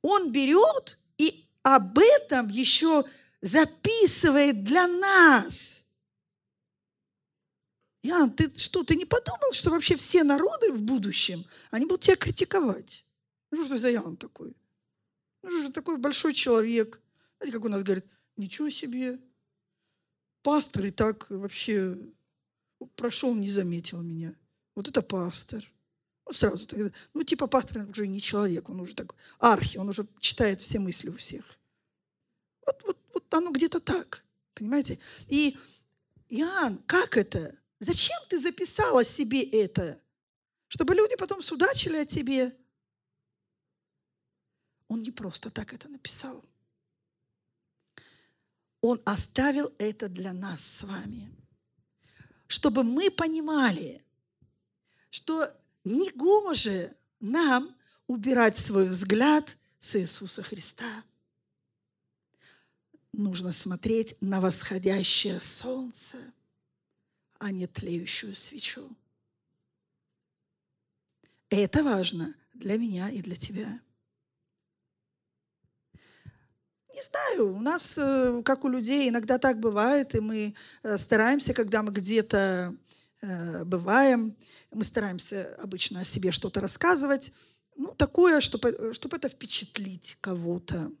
[0.01, 3.03] он берет и об этом еще
[3.39, 5.87] записывает для нас.
[8.01, 12.15] Иоанн, ты что, ты не подумал, что вообще все народы в будущем, они будут тебя
[12.15, 13.05] критиковать?
[13.51, 14.57] Ну что за Иоанн такой?
[15.43, 16.99] Ну что же такой большой человек?
[17.37, 18.05] Знаете, как у нас говорит,
[18.37, 19.19] ничего себе,
[20.41, 21.95] пастор и так вообще
[22.95, 24.33] прошел, не заметил меня.
[24.73, 25.63] Вот это пастор.
[26.29, 30.05] Ну, сразу так, ну, типа пастор уже не человек, он уже так архи, он уже
[30.19, 31.57] читает все мысли у всех.
[32.67, 34.99] Вот, вот, вот оно где-то так, понимаете?
[35.27, 35.57] И
[36.29, 37.55] Иоанн, как это?
[37.79, 39.99] Зачем ты записала себе это?
[40.67, 42.55] Чтобы люди потом судачили о тебе.
[44.87, 46.45] Он не просто так это написал.
[48.81, 51.35] Он оставил это для нас с вами.
[52.45, 54.05] Чтобы мы понимали,
[55.09, 55.51] что
[55.89, 57.75] негоже нам
[58.07, 61.03] убирать свой взгляд с Иисуса Христа.
[63.11, 66.17] Нужно смотреть на восходящее солнце–
[67.39, 68.87] а не тлеющую свечу.
[71.49, 73.79] Это важно для меня и для тебя.
[76.93, 81.53] Не знаю, у нас, э, как у людей, иногда так бывает, и мы э, стараемся,
[81.53, 82.75] когда мы где-то
[83.21, 84.35] бываем,
[84.71, 87.33] мы стараемся обычно о себе что-то рассказывать,
[87.75, 90.91] ну, такое, чтобы, чтобы это впечатлить кого-то,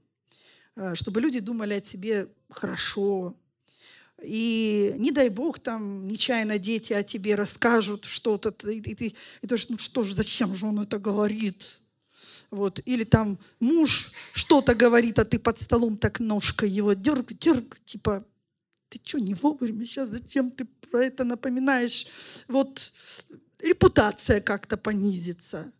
[0.93, 3.35] чтобы люди думали о тебе хорошо,
[4.21, 8.91] и не дай бог там нечаянно дети о тебе расскажут что-то, и, ты
[9.41, 11.79] и ты, ну что же, зачем же он это говорит?
[12.51, 12.81] Вот.
[12.85, 18.25] Или там муж что-то говорит, а ты под столом так ножкой его дерг, дерг, типа,
[18.89, 22.07] ты что, не вовремя сейчас, зачем ты про это напоминаешь?
[22.47, 22.91] Вот
[23.59, 25.71] репутация как-то понизится.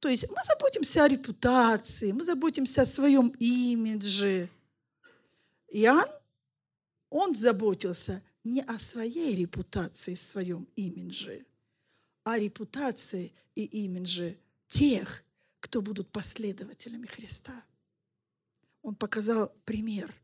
[0.00, 4.48] То есть мы заботимся о репутации, мы заботимся о своем имидже.
[5.70, 6.08] Иоанн
[7.10, 11.44] он заботился не о своей репутации, своем имидже,
[12.24, 14.36] а о репутации и имидже
[14.68, 15.22] тех,
[15.60, 17.64] кто будут последователями Христа.
[18.82, 20.14] Он показал пример.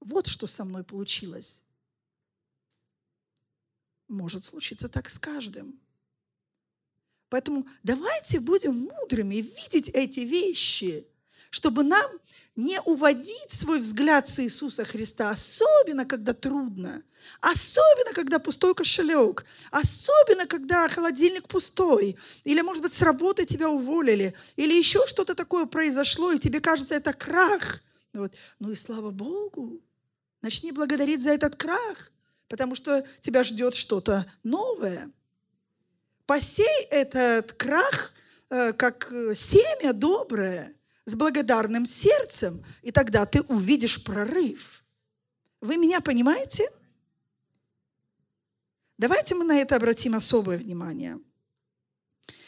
[0.00, 1.62] Вот что со мной получилось.
[4.08, 5.78] Может случиться так с каждым.
[7.28, 11.06] Поэтому давайте будем мудрыми и видеть эти вещи,
[11.50, 12.10] чтобы нам
[12.56, 17.02] не уводить свой взгляд с Иисуса Христа, особенно когда трудно,
[17.40, 24.34] особенно когда пустой кошелек, особенно когда холодильник пустой, или, может быть, с работы тебя уволили,
[24.56, 27.80] или еще что-то такое произошло, и тебе кажется, это крах.
[28.12, 28.34] Вот.
[28.58, 29.80] Ну и слава Богу,
[30.42, 32.12] начни благодарить за этот крах,
[32.48, 35.10] потому что тебя ждет что-то новое.
[36.26, 38.12] Посей этот крах
[38.50, 40.74] э, как семя доброе–
[41.10, 44.84] с благодарным сердцем, и тогда ты увидишь прорыв.
[45.60, 46.68] Вы меня понимаете?
[48.96, 51.18] Давайте мы на это обратим особое внимание.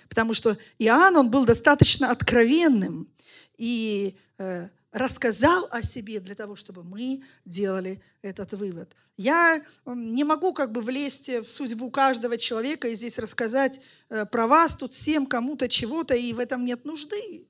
[0.09, 3.11] Потому что Иоанн, он был достаточно откровенным
[3.57, 8.95] и э, рассказал о себе для того, чтобы мы делали этот вывод.
[9.17, 14.47] Я не могу как бы влезть в судьбу каждого человека и здесь рассказать э, про
[14.47, 17.49] вас тут всем кому-то чего-то, и в этом нет нужды.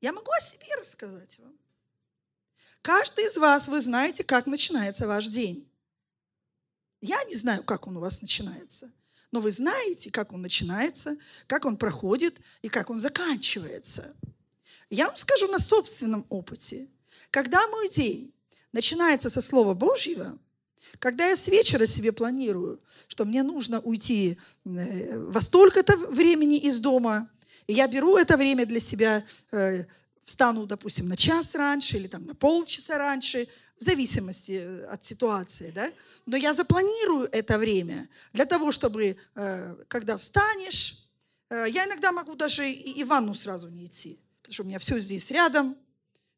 [0.00, 1.52] Я могу о себе рассказать вам.
[2.82, 5.68] Каждый из вас, вы знаете, как начинается ваш день.
[7.00, 8.90] Я не знаю, как он у вас начинается,
[9.30, 14.14] но вы знаете, как он начинается, как он проходит и как он заканчивается.
[14.90, 16.88] Я вам скажу на собственном опыте.
[17.30, 18.32] Когда мой день
[18.72, 20.38] начинается со Слова Божьего,
[20.98, 26.80] когда я с вечера себе планирую, что мне нужно уйти э, во столько-то времени из
[26.80, 27.28] дома,
[27.66, 29.84] и я беру это время для себя, э,
[30.24, 33.46] встану, допустим, на час раньше или там на полчаса раньше,
[33.78, 35.92] в зависимости э, от ситуации, да?
[36.26, 39.16] Но я запланирую это время для того, чтобы,
[39.88, 41.08] когда встанешь,
[41.48, 44.20] я иногда могу даже и, и в ванну сразу не идти,
[44.50, 45.76] что у меня все здесь рядом,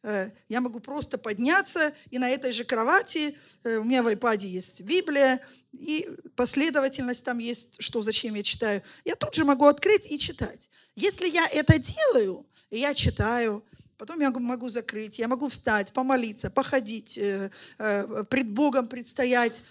[0.02, 4.82] я могу просто подняться и на этой же кровати, э, у меня в iPad есть
[4.82, 5.40] Библия,
[5.72, 8.82] и последовательность там есть, что зачем я читаю.
[9.04, 10.70] Я тут же могу открыть и читать.
[10.96, 13.62] Если я это делаю, я читаю,
[13.98, 19.62] потом я могу закрыть, я могу встать, помолиться, походить, э, пред Богом предстоять,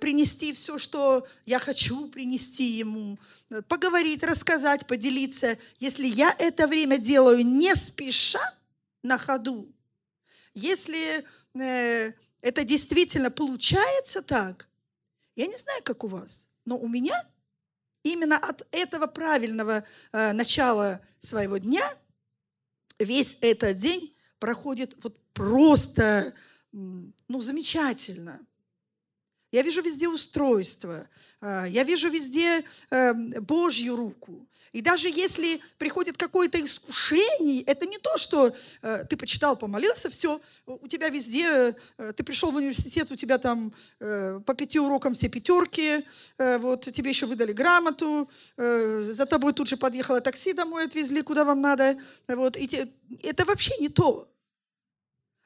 [0.00, 3.18] принести все, что я хочу принести Ему,
[3.68, 5.56] поговорить, рассказать, поделиться.
[5.78, 8.40] Если я это время делаю не спеша,
[9.02, 9.72] на ходу.
[10.54, 14.68] Если э, это действительно получается так,
[15.36, 17.26] я не знаю, как у вас, но у меня
[18.02, 21.82] именно от этого правильного э, начала своего дня
[22.98, 26.34] весь этот день проходит вот просто,
[26.72, 28.40] ну, замечательно.
[29.52, 31.08] Я вижу везде устройство,
[31.40, 34.46] а, я вижу везде эм, Божью руку.
[34.72, 40.40] И даже если приходит какое-то искушение, это не то, что э, ты почитал, помолился, все,
[40.66, 45.14] у тебя везде, э, ты пришел в университет, у тебя там э, по пяти урокам
[45.14, 46.04] все пятерки,
[46.38, 51.60] вот тебе еще выдали грамоту, за тобой тут же подъехало такси домой, отвезли, куда вам
[51.60, 51.96] надо.
[52.28, 52.88] Вот, и те,
[53.22, 54.29] это вообще не то.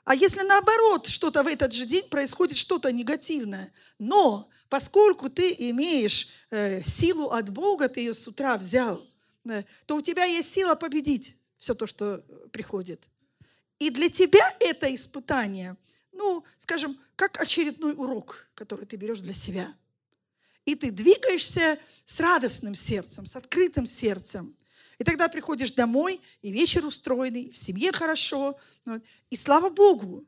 [0.04, 6.28] А если наоборот что-то в этот же день происходит, что-то негативное, но поскольку ты имеешь
[6.50, 9.02] э, силу от Бога, ты ее с утра взял,
[9.48, 13.08] э, то у тебя есть сила победить все то, что э, приходит.
[13.78, 15.76] И для тебя это испытание,
[16.12, 19.74] ну, скажем, как очередной урок, который ты берешь для себя.
[20.66, 24.54] И ты двигаешься с радостным сердцем, с открытым сердцем.
[25.04, 28.58] И тогда приходишь домой, и вечер устроенный, в семье хорошо,
[29.28, 30.26] и слава Богу.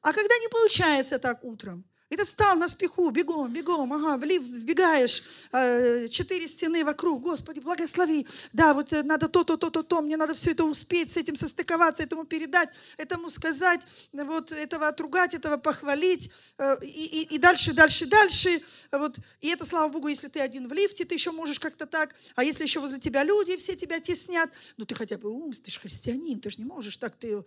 [0.00, 4.24] А когда не получается так утром, и ты встал на спеху, бегом, бегом, ага, в
[4.24, 8.26] лифт вбегаешь, э, четыре стены вокруг, Господи, благослови.
[8.52, 11.16] Да, вот э, надо то, то, то, то, то, мне надо все это успеть, с
[11.16, 13.80] этим состыковаться, этому передать, этому сказать,
[14.12, 18.60] вот этого отругать, этого похвалить, э, и, и, и дальше, дальше, дальше.
[18.90, 19.18] Вот.
[19.40, 22.44] И это, слава Богу, если ты один в лифте, ты еще можешь как-то так, а
[22.44, 25.80] если еще возле тебя люди, все тебя теснят, ну ты хотя бы ум, ты же
[25.80, 27.42] христианин, ты же не можешь так, ты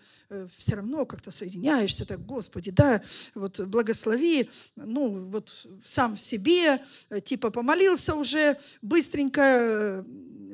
[0.58, 3.04] все равно как-то соединяешься, так, Господи, да,
[3.36, 10.04] вот благослови, ну, вот сам в себе, э, типа помолился уже, быстренько э,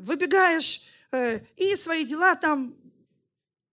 [0.01, 2.75] выбегаешь, э, и свои дела там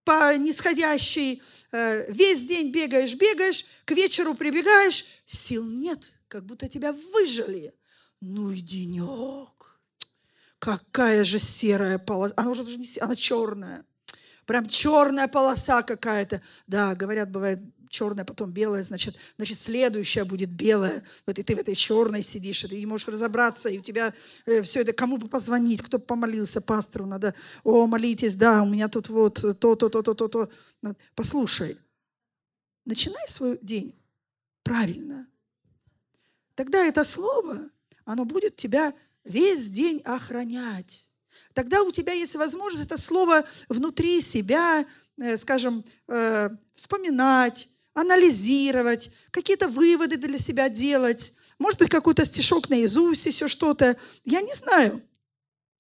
[0.04, 7.74] по нисходящей, весь день бегаешь, бегаешь, к вечеру прибегаешь, сил нет, как будто тебя выжили.
[8.20, 9.78] Ну и денек.
[10.58, 12.32] Какая же серая полоса.
[12.38, 13.84] Она уже даже не серая, она черная.
[14.46, 16.42] Прям черная полоса какая-то.
[16.66, 21.02] Да, говорят, бывает черная, потом белая, значит, значит, следующая будет белая.
[21.26, 24.12] Вот и ты в этой черной сидишь, и ты не можешь разобраться, и у тебя
[24.46, 28.66] э, все это, кому бы позвонить, кто бы помолился, пастору надо, о, молитесь, да, у
[28.66, 30.50] меня тут вот то, то, то, то, то, то.
[31.14, 31.76] Послушай,
[32.84, 33.94] начинай свой день
[34.62, 35.26] правильно.
[36.54, 37.70] Тогда это слово,
[38.04, 38.92] оно будет тебя
[39.24, 41.08] весь день охранять.
[41.54, 47.68] Тогда у тебя есть возможность это слово внутри себя, э, скажем, э, вспоминать,
[48.00, 53.96] анализировать, какие-то выводы для себя делать, может быть, какой-то стишок наизусть, еще что-то.
[54.24, 55.02] Я не знаю.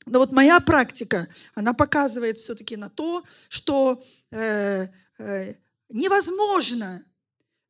[0.06, 5.54] Но вот моя практика, она показывает все-таки на то, что э, э,
[5.90, 7.04] невозможно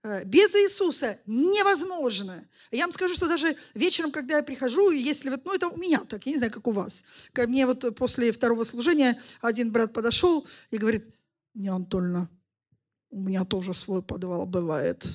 [0.03, 2.49] э, без Иисуса невозможно.
[2.71, 5.99] Я вам скажу, что даже вечером, когда я прихожу, если вот, ну это у меня
[6.01, 7.05] так, я не знаю, как у вас.
[7.33, 11.05] Ко мне вот после второго служения один брат подошел и говорит,
[11.55, 12.31] не Антольна,
[13.11, 15.07] у меня тоже свой подвал бывает.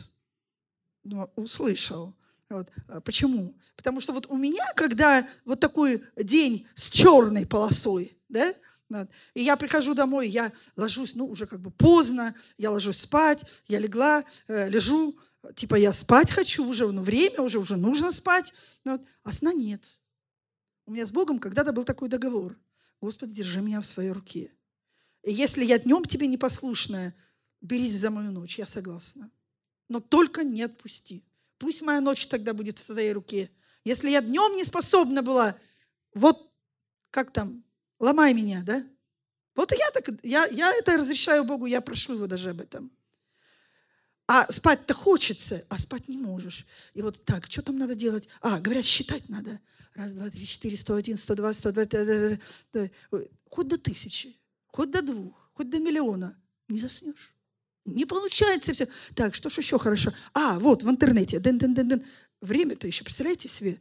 [1.03, 2.15] Ну, услышал.
[2.49, 2.69] Вот.
[2.87, 3.55] А почему?
[3.75, 8.53] Потому что вот у меня, когда вот такой день с черной полосой, да,
[9.33, 13.79] и я прихожу домой, я ложусь, ну, уже как бы поздно, я ложусь спать, я
[13.79, 15.17] легла, э, лежу,
[15.55, 18.53] типа я спать хочу уже, ну, время уже, уже нужно спать,
[18.85, 19.99] вот, а сна нет.
[20.85, 22.57] У меня с Богом когда-то был такой договор.
[23.01, 24.51] Господи, держи меня в своей руке.
[25.23, 27.15] И если я днем тебе непослушная,
[27.63, 29.31] берись за мою ночь, я согласна.
[29.87, 31.23] Но только не отпусти.
[31.57, 33.49] Пусть моя ночь тогда будет в твоей руке.
[33.85, 35.55] Если я днем не способна была,
[36.13, 36.51] вот
[37.09, 37.63] как там,
[37.99, 38.85] ломай меня, да?
[39.55, 42.91] Вот я так, я, я это разрешаю Богу, я прошу его даже об этом.
[44.27, 46.65] А спать-то хочется, а спать не можешь.
[46.93, 48.27] И вот так, что там надо делать?
[48.41, 49.59] А, говорят, считать надо.
[49.93, 51.85] Раз, два, три, четыре, сто один, сто два, сто два,
[53.49, 54.35] хоть до тысячи,
[54.67, 56.35] хоть до двух, хоть до миллиона.
[56.67, 57.35] Не заснешь.
[57.85, 58.87] Не получается все.
[59.13, 60.11] Так, что ж еще хорошо?
[60.33, 61.39] А, вот в интернете.
[61.39, 62.05] Дын -дын -дын -дын.
[62.41, 63.79] Время-то еще, представляете себе?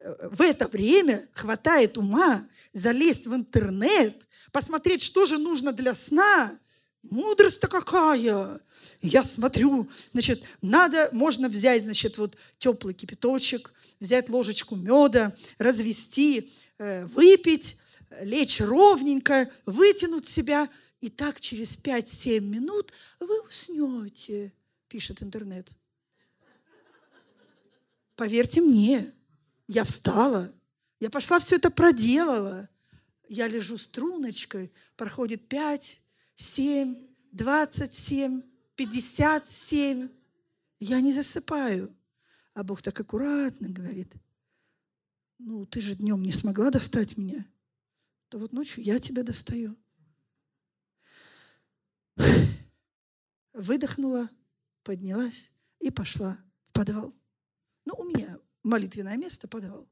[0.00, 6.58] Э, в это время хватает ума залезть в интернет, посмотреть, что же нужно для сна.
[7.02, 8.60] Мудрость-то какая!
[9.02, 17.06] Я смотрю, значит, надо, можно взять, значит, вот теплый кипяточек, взять ложечку меда, развести, э,
[17.06, 17.78] выпить,
[18.22, 20.68] лечь ровненько, вытянуть себя,
[21.00, 24.52] и так через 5-7 минут вы уснете,
[24.88, 25.70] пишет интернет.
[28.16, 29.12] Поверьте мне,
[29.68, 30.52] я встала,
[31.00, 32.68] я пошла все это проделала.
[33.28, 36.00] Я лежу струночкой, проходит 5,
[36.36, 36.96] 7,
[37.32, 38.42] 27,
[38.76, 40.08] 57.
[40.78, 41.94] Я не засыпаю.
[42.54, 44.14] А Бог так аккуратно говорит,
[45.38, 47.44] ну, ты же днем не смогла достать меня,
[48.28, 49.76] то вот ночью я тебя достаю.
[53.52, 54.30] Выдохнула,
[54.82, 56.38] поднялась и пошла
[56.68, 57.14] в подвал.
[57.84, 59.88] Ну, у меня молитвенное место, подвал.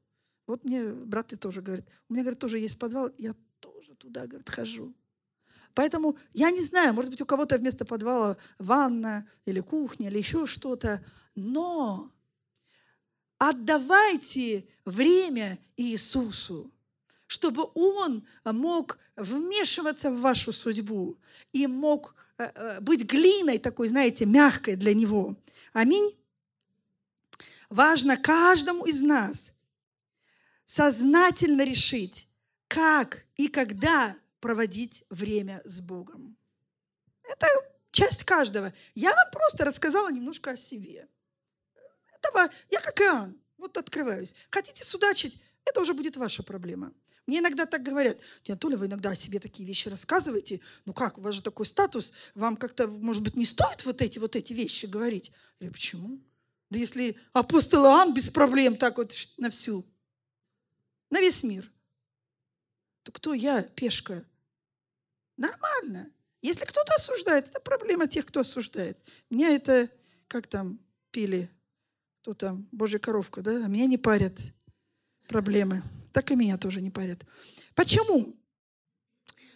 [0.47, 4.49] Вот мне браты тоже говорят, у меня, говорит, тоже есть подвал, я тоже туда, говорит,
[4.49, 4.93] хожу.
[5.73, 10.45] Поэтому я не знаю, может быть, у кого-то вместо подвала ванна или кухня или еще
[10.45, 11.03] что-то,
[11.35, 12.11] но
[13.37, 16.71] отдавайте время Иисусу,
[17.27, 21.17] чтобы Он мог вмешиваться в вашу судьбу
[21.53, 25.35] и мог э, э, быть глиной такой, знаете, мягкой для Него.
[25.73, 26.15] Аминь.
[27.69, 29.53] Важно каждому из нас
[30.65, 32.27] сознательно решить,
[32.67, 36.35] как и когда проводить время с Богом.
[37.23, 37.47] Это
[37.91, 38.73] часть каждого.
[38.93, 41.07] Я вам просто рассказала немножко о себе.
[42.17, 44.35] Этого, я как Иоанн, вот открываюсь.
[44.49, 46.93] Хотите судачить, это уже будет ваша проблема.
[47.27, 50.61] Мне иногда так говорят, Анатолий, вы иногда о себе такие вещи рассказываете.
[50.85, 54.19] Ну как, у вас же такой статус, вам как-то, может быть, не стоит вот эти
[54.19, 55.31] вот эти вещи говорить?
[55.59, 56.19] Я говорю, почему?
[56.69, 59.83] Да если апостол Иоанн без проблем так вот на всю,
[61.09, 61.71] на весь мир,
[63.03, 64.23] то кто я, пешка?
[65.37, 66.11] Нормально.
[66.41, 68.97] Если кто-то осуждает, это проблема тех, кто осуждает.
[69.31, 69.89] Меня это,
[70.27, 71.49] как там пили,
[72.21, 73.65] кто там, Божья коровка, да?
[73.65, 74.39] А меня не парят
[75.27, 75.83] проблемы.
[76.15, 77.19] Так и меня тоже не парят.
[77.73, 78.37] Почему?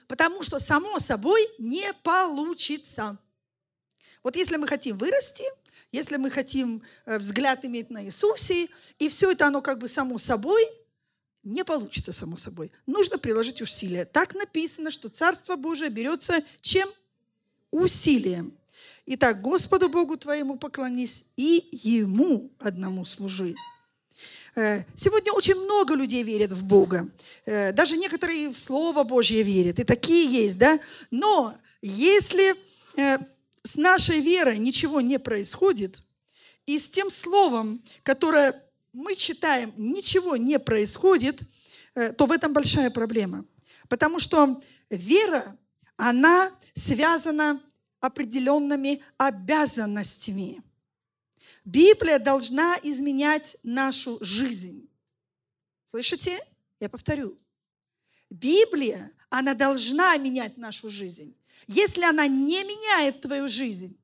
[0.07, 3.17] Потому что само собой не получится.
[4.23, 5.45] Вот если мы хотим вырасти,
[5.93, 10.17] если мы хотим э, взгляд иметь на Иисусе, и все это оно как бы само
[10.17, 10.61] собой,
[11.43, 12.73] не получится само собой.
[12.85, 14.03] Нужно приложить усилия.
[14.03, 16.89] Так написано, что Царство Божие берется чем?
[17.71, 18.51] Усилием.
[19.05, 23.55] Итак, Господу Богу твоему поклонись и Ему одному служи.
[24.55, 27.07] Э, сегодня очень много людей верят в Бога.
[27.45, 29.79] Э, даже некоторые в Слово Божье верят.
[29.79, 30.79] И такие есть, да?
[31.11, 32.55] Но если
[32.95, 33.17] э,
[33.63, 36.01] с нашей верой ничего не происходит,
[36.65, 38.53] и с тем Словом, которое
[38.93, 41.41] мы читаем, ничего не происходит,
[42.15, 43.43] то в этом большая проблема.
[43.87, 45.57] Потому что вера,
[45.97, 47.59] она связана
[47.99, 50.61] определенными обязанностями.
[51.65, 54.89] Библия должна изменять нашу жизнь.
[55.85, 56.39] Слышите?
[56.79, 57.37] Я повторю.
[58.29, 61.35] Библия, она должна менять нашу жизнь.
[61.67, 63.99] Если она не меняет твою жизнь,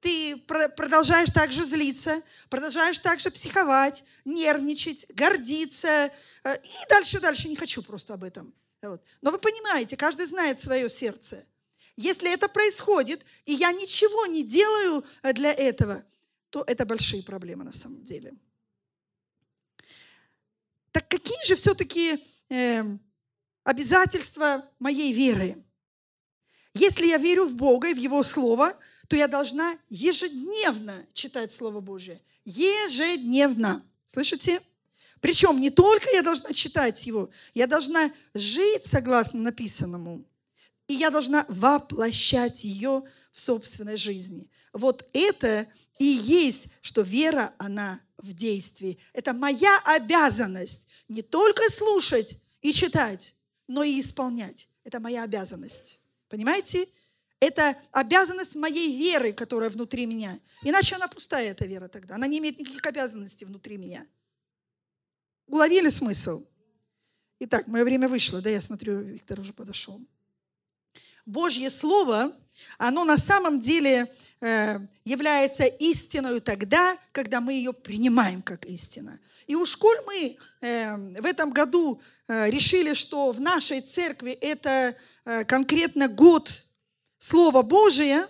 [0.00, 0.36] ты
[0.76, 6.10] продолжаешь также злиться, продолжаешь также психовать, нервничать, гордиться.
[6.42, 8.54] Э, и дальше, дальше не хочу просто об этом.
[8.80, 9.02] Вот.
[9.20, 11.44] Но вы понимаете, каждый знает свое сердце.
[11.96, 16.02] Если это происходит, и я ничего не делаю э, для этого,
[16.50, 18.34] то это большие проблемы на самом деле.
[20.92, 22.82] Так какие же все-таки э,
[23.64, 25.64] обязательства моей веры?
[26.74, 28.76] Если я верю в Бога и в Его Слово–
[29.10, 32.22] то я должна ежедневно читать Слово Божье.
[32.44, 33.84] Ежедневно.
[34.06, 34.62] Слышите?
[35.20, 40.24] Причем не только я должна читать его, я должна жить согласно написанному.
[40.86, 44.48] И я должна воплощать ее в собственной жизни.
[44.72, 45.66] Вот это
[45.98, 48.98] и есть, что вера, она в действии.
[49.12, 53.34] Это моя обязанность не только слушать и читать,
[53.66, 54.68] но и исполнять.
[54.84, 56.00] Это моя обязанность.
[56.28, 56.88] Понимаете?
[57.40, 60.38] Это обязанность моей веры, которая внутри меня.
[60.62, 62.16] Иначе она пустая, эта вера тогда.
[62.16, 64.06] Она не имеет никаких обязанностей внутри меня.
[65.46, 66.44] Уловили смысл?
[67.40, 68.42] Итак, мое время вышло.
[68.42, 69.98] Да, я смотрю, Виктор уже подошел.
[71.24, 72.36] Божье Слово,
[72.76, 74.06] оно на самом деле
[74.40, 79.20] является истиной тогда, когда мы ее принимаем как истина.
[79.46, 84.96] И уж коль мы э, в этом году э, решили, что в нашей церкви это
[85.24, 86.66] э, конкретно год
[87.18, 88.26] Слово Божие,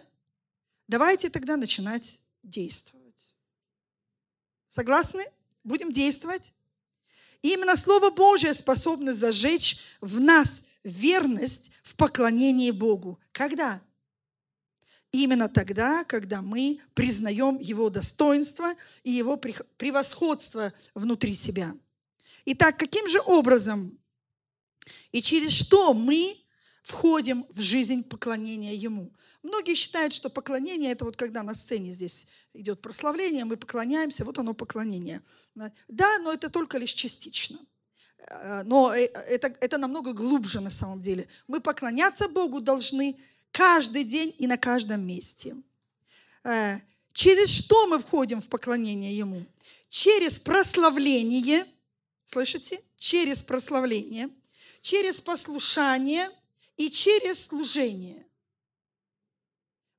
[0.89, 3.37] давайте тогда начинать действовать.
[4.67, 5.25] Согласны?
[5.63, 6.55] Будем действовать?
[7.43, 13.21] И именно Слово Божие способно зажечь в нас верность в поклонении Богу.
[13.33, 13.81] Когда?
[15.13, 21.75] Именно тогда, когда мы признаем Его достоинство и Его превосходство внутри себя.
[22.45, 23.99] Итак, каким же образом
[25.13, 26.37] и через что мы
[26.83, 29.13] входим в жизнь поклонения Ему?
[29.43, 34.39] Многие считают, что поклонение– это вот когда на сцене здесь идет прославление, мы поклоняемся, вот
[34.39, 35.23] оно поклонение.
[35.89, 37.59] Да, но это только лишь частично.
[38.29, 41.27] Э, но э, это, это намного глубже на самом деле.
[41.49, 43.17] Мы поклоняться Богу должны
[43.53, 45.57] каждый день и на каждом месте.
[46.45, 46.79] Э,
[47.13, 49.45] через что мы входим в поклонение Ему?
[49.89, 51.67] Через прославление,
[52.25, 52.81] слышите?
[52.97, 54.31] Через прославление,
[54.83, 56.31] через послушание
[56.77, 58.25] и через служение.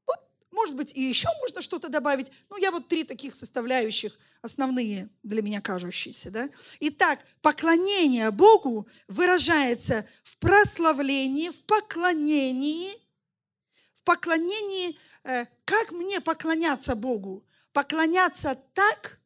[0.08, 0.20] Вот,
[0.52, 2.28] может быть, и еще можно что-то добавить.
[2.50, 6.32] Ну, я вот три таких составляющих основные для меня кажущиеся.
[6.32, 6.50] Да?
[6.80, 12.92] Итак, поклонение Богу выражается в прославлении, в поклонении–
[14.02, 17.46] в поклонении, э, как мне поклоняться Богу?
[17.72, 19.20] Поклоняться так,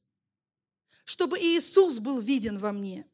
[1.05, 3.07] чтобы Иисус был виден во мне.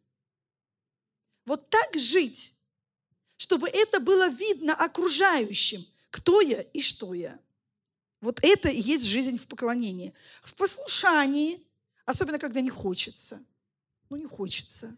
[1.45, 2.55] Вот так жить,
[3.37, 7.39] чтобы это было видно окружающим, кто я и что я.
[8.21, 10.13] Вот это и есть жизнь в поклонении.
[10.43, 11.63] В послушании,
[12.05, 13.43] особенно когда не хочется.
[14.09, 14.95] Ну, не хочется.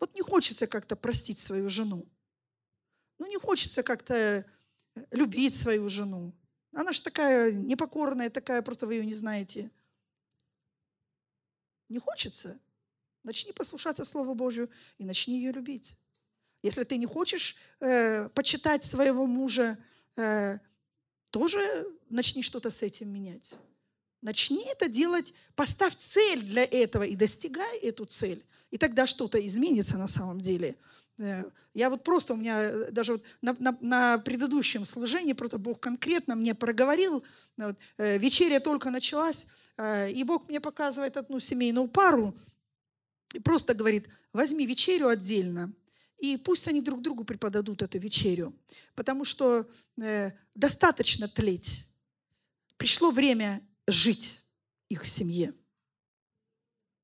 [0.00, 2.06] Вот не хочется как-то простить свою жену.
[3.18, 4.44] Ну, не хочется как-то
[5.10, 6.32] любить свою жену.
[6.72, 9.70] Она же такая непокорная, такая, просто вы ее не знаете.
[11.88, 12.58] Не хочется?
[13.22, 15.96] Начни послушаться Слову Божию и начни ее любить.
[16.62, 19.78] Если ты не хочешь э, почитать своего мужа,
[20.16, 20.58] э,
[21.30, 23.54] тоже начни что-то с этим менять.
[24.22, 28.44] Начни это делать, поставь цель для этого и достигай эту цель.
[28.70, 30.76] И тогда что-то изменится на самом деле.
[31.18, 31.44] Э,
[31.74, 35.80] я вот просто, у меня э, даже вот на, на, на предыдущем служении просто Бог
[35.80, 37.24] конкретно мне проговорил,
[37.56, 39.46] вот, э, вечеря только началась,
[39.78, 42.34] и Бог мне показывает одну семейную пару,
[43.34, 45.72] и просто говорит, возьми вечерю отдельно,
[46.18, 48.54] и пусть они друг другу преподадут эту вечерю,
[48.94, 49.68] потому что
[50.00, 51.86] э, достаточно тлеть.
[52.76, 54.42] Пришло время жить
[54.88, 55.54] их семье.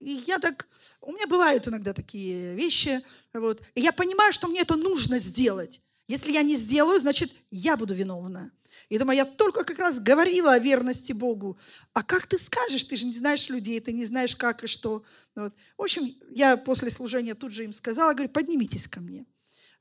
[0.03, 0.69] И я так,
[1.01, 3.01] у меня бывают иногда такие вещи,
[3.33, 5.81] вот, и я понимаю, что мне это нужно сделать.
[6.09, 8.51] Если я не сделаю, значит, я буду виновна.
[8.89, 11.57] И думаю, я только как раз говорила о верности Богу.
[11.95, 12.85] А как ты скажешь?
[12.85, 15.03] Ты же не знаешь людей, ты не знаешь, как и что.
[15.35, 15.55] Вот.
[15.79, 19.25] В общем, я после служения тут же им сказала, говорю, поднимитесь ко мне.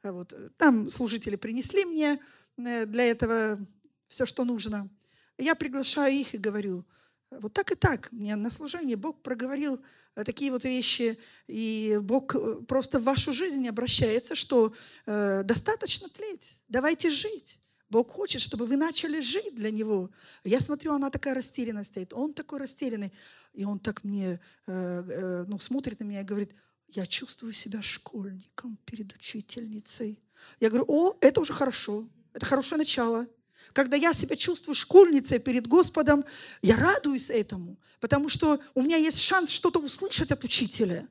[0.04, 0.34] Вот.
[0.56, 2.20] Там служители принесли мне
[2.58, 3.60] э, для этого
[4.08, 4.90] все, что нужно.
[5.38, 6.86] Я приглашаю их и говорю,
[7.32, 8.12] вот так и так.
[8.12, 9.82] Мне на служении Бог проговорил
[10.16, 11.18] Э, такие вот вещи,
[11.48, 14.74] и Бог э, просто в вашу жизнь обращается, что
[15.06, 17.58] э, достаточно тлеть, давайте жить.
[17.90, 20.12] Бог хочет, чтобы вы начали жить для Него.
[20.44, 23.12] Я смотрю, она такая растерянная стоит, он такой растерянный,
[23.54, 24.72] и он так мне, э,
[25.08, 26.54] э, ну, смотрит на меня и говорит,
[26.88, 30.22] я чувствую себя школьником перед учительницей.
[30.60, 33.28] Я говорю, о, это уже хорошо, это хорошее начало.
[33.74, 36.26] Когда я себя чувствую школьницей перед Господом,
[36.62, 41.08] я радуюсь этому, потому что у меня есть шанс что-то услышать от учителя.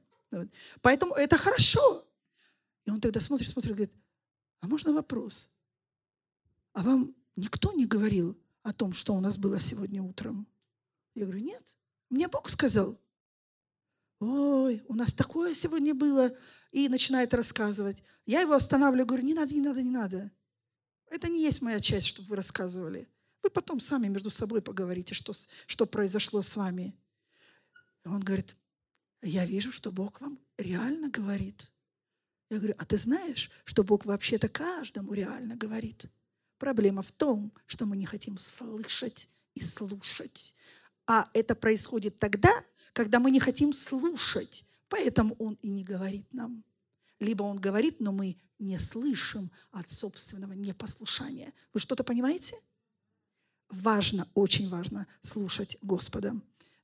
[0.83, 2.07] Поэтому это хорошо.
[2.85, 3.93] И он тогда смотрит, смотрит, говорит,
[4.61, 5.51] а можно вопрос?
[6.73, 10.47] А вам никто не говорил о том, что у нас было сегодня утром?
[11.15, 11.77] Я говорю, нет,
[12.09, 12.99] мне Бог сказал.
[14.21, 16.31] Ой, у нас такое сегодня было.
[16.73, 18.03] И начинает рассказывать.
[18.27, 20.31] Я его останавливаю, говорю, не надо, не надо, не надо.
[21.11, 23.09] Это не есть моя часть, чтобы вы рассказывали.
[23.43, 25.33] Вы потом сами между собой поговорите, что,
[25.67, 26.95] что произошло с вами.
[28.05, 28.57] Он говорит,
[29.23, 31.71] я вижу, что Бог вам реально говорит.
[32.49, 36.07] Я говорю, а ты знаешь, что Бог вообще-то каждому реально говорит?
[36.59, 40.55] Проблема в том, что мы не хотим слышать и слушать.
[41.07, 42.53] А это происходит тогда,
[42.93, 44.65] когда мы не хотим слушать.
[44.89, 46.65] Поэтому Он и не говорит нам.
[47.19, 51.53] Либо Он говорит, но мы не слышим от собственного непослушания.
[51.73, 52.55] Вы что-то понимаете?
[53.71, 56.35] Важно, очень важно слушать Господа.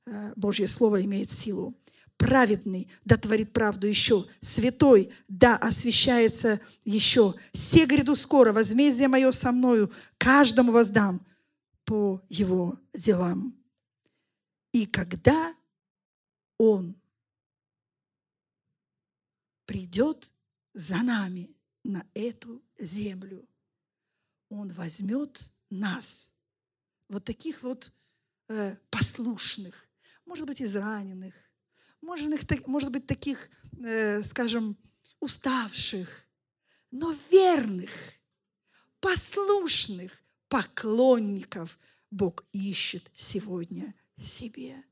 [0.05, 1.75] Э, Божье Слово имеет силу.
[2.17, 4.25] Праведный да творит правду еще.
[4.41, 7.35] Святой да освящается еще.
[7.53, 9.91] Все гряду скоро, возмездие мое со мною.
[10.17, 11.25] Каждому воздам
[11.85, 13.55] по его делам.
[14.71, 15.53] И когда
[16.57, 16.95] Он
[19.65, 20.31] придет
[20.73, 21.51] за нами–
[21.87, 23.47] на эту землю.
[24.49, 26.33] Он возьмет нас,
[27.07, 27.93] вот таких вот
[28.49, 29.87] э, послушных,
[30.25, 31.33] может быть, израненных,
[32.01, 34.77] может, может быть, таких, э, скажем,
[35.21, 36.23] уставших,
[36.91, 37.91] но верных,
[38.99, 40.11] послушных
[40.49, 41.79] поклонников
[42.11, 44.83] Бог ищет сегодня себе,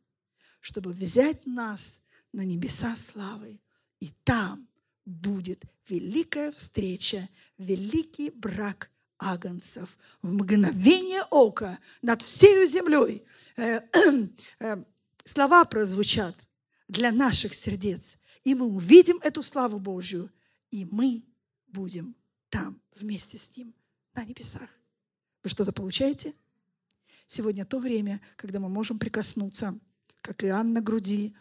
[0.61, 3.59] чтобы взять нас на небеса славы.
[3.99, 4.67] И там
[5.05, 13.23] будет великая встреча, великий брак агнцев в мгновение ока над всей землей.
[13.55, 13.81] Э,
[14.59, 14.83] э,
[15.23, 16.35] слова прозвучат
[16.87, 20.31] для наших сердец, и мы увидим эту славу Божью,
[20.71, 21.23] и мы
[21.67, 22.15] будем
[22.49, 23.73] там вместе с Ним
[24.13, 24.69] на небесах.
[25.43, 26.33] Вы что-то получаете?
[27.27, 29.79] Сегодня то время, когда мы можем прикоснуться,
[30.21, 31.35] как Иоанн на груди,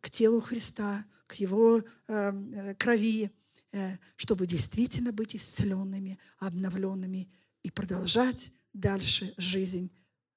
[0.00, 3.30] к телу Христа, к Его э, крови,
[3.72, 7.30] э, чтобы действительно быть исцеленными, обновленными
[7.62, 9.90] и продолжать дальше жизнь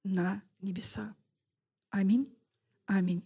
[0.04, 1.14] на небеса.
[1.90, 2.28] Аминь.
[2.86, 3.22] Аминь.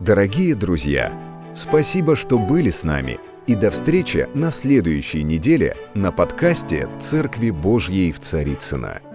[0.00, 3.20] Дорогие друзья, спасибо, что были с нами.
[3.46, 9.13] И до встречи на следующей неделе на подкасте «Церкви Божьей в Царицына.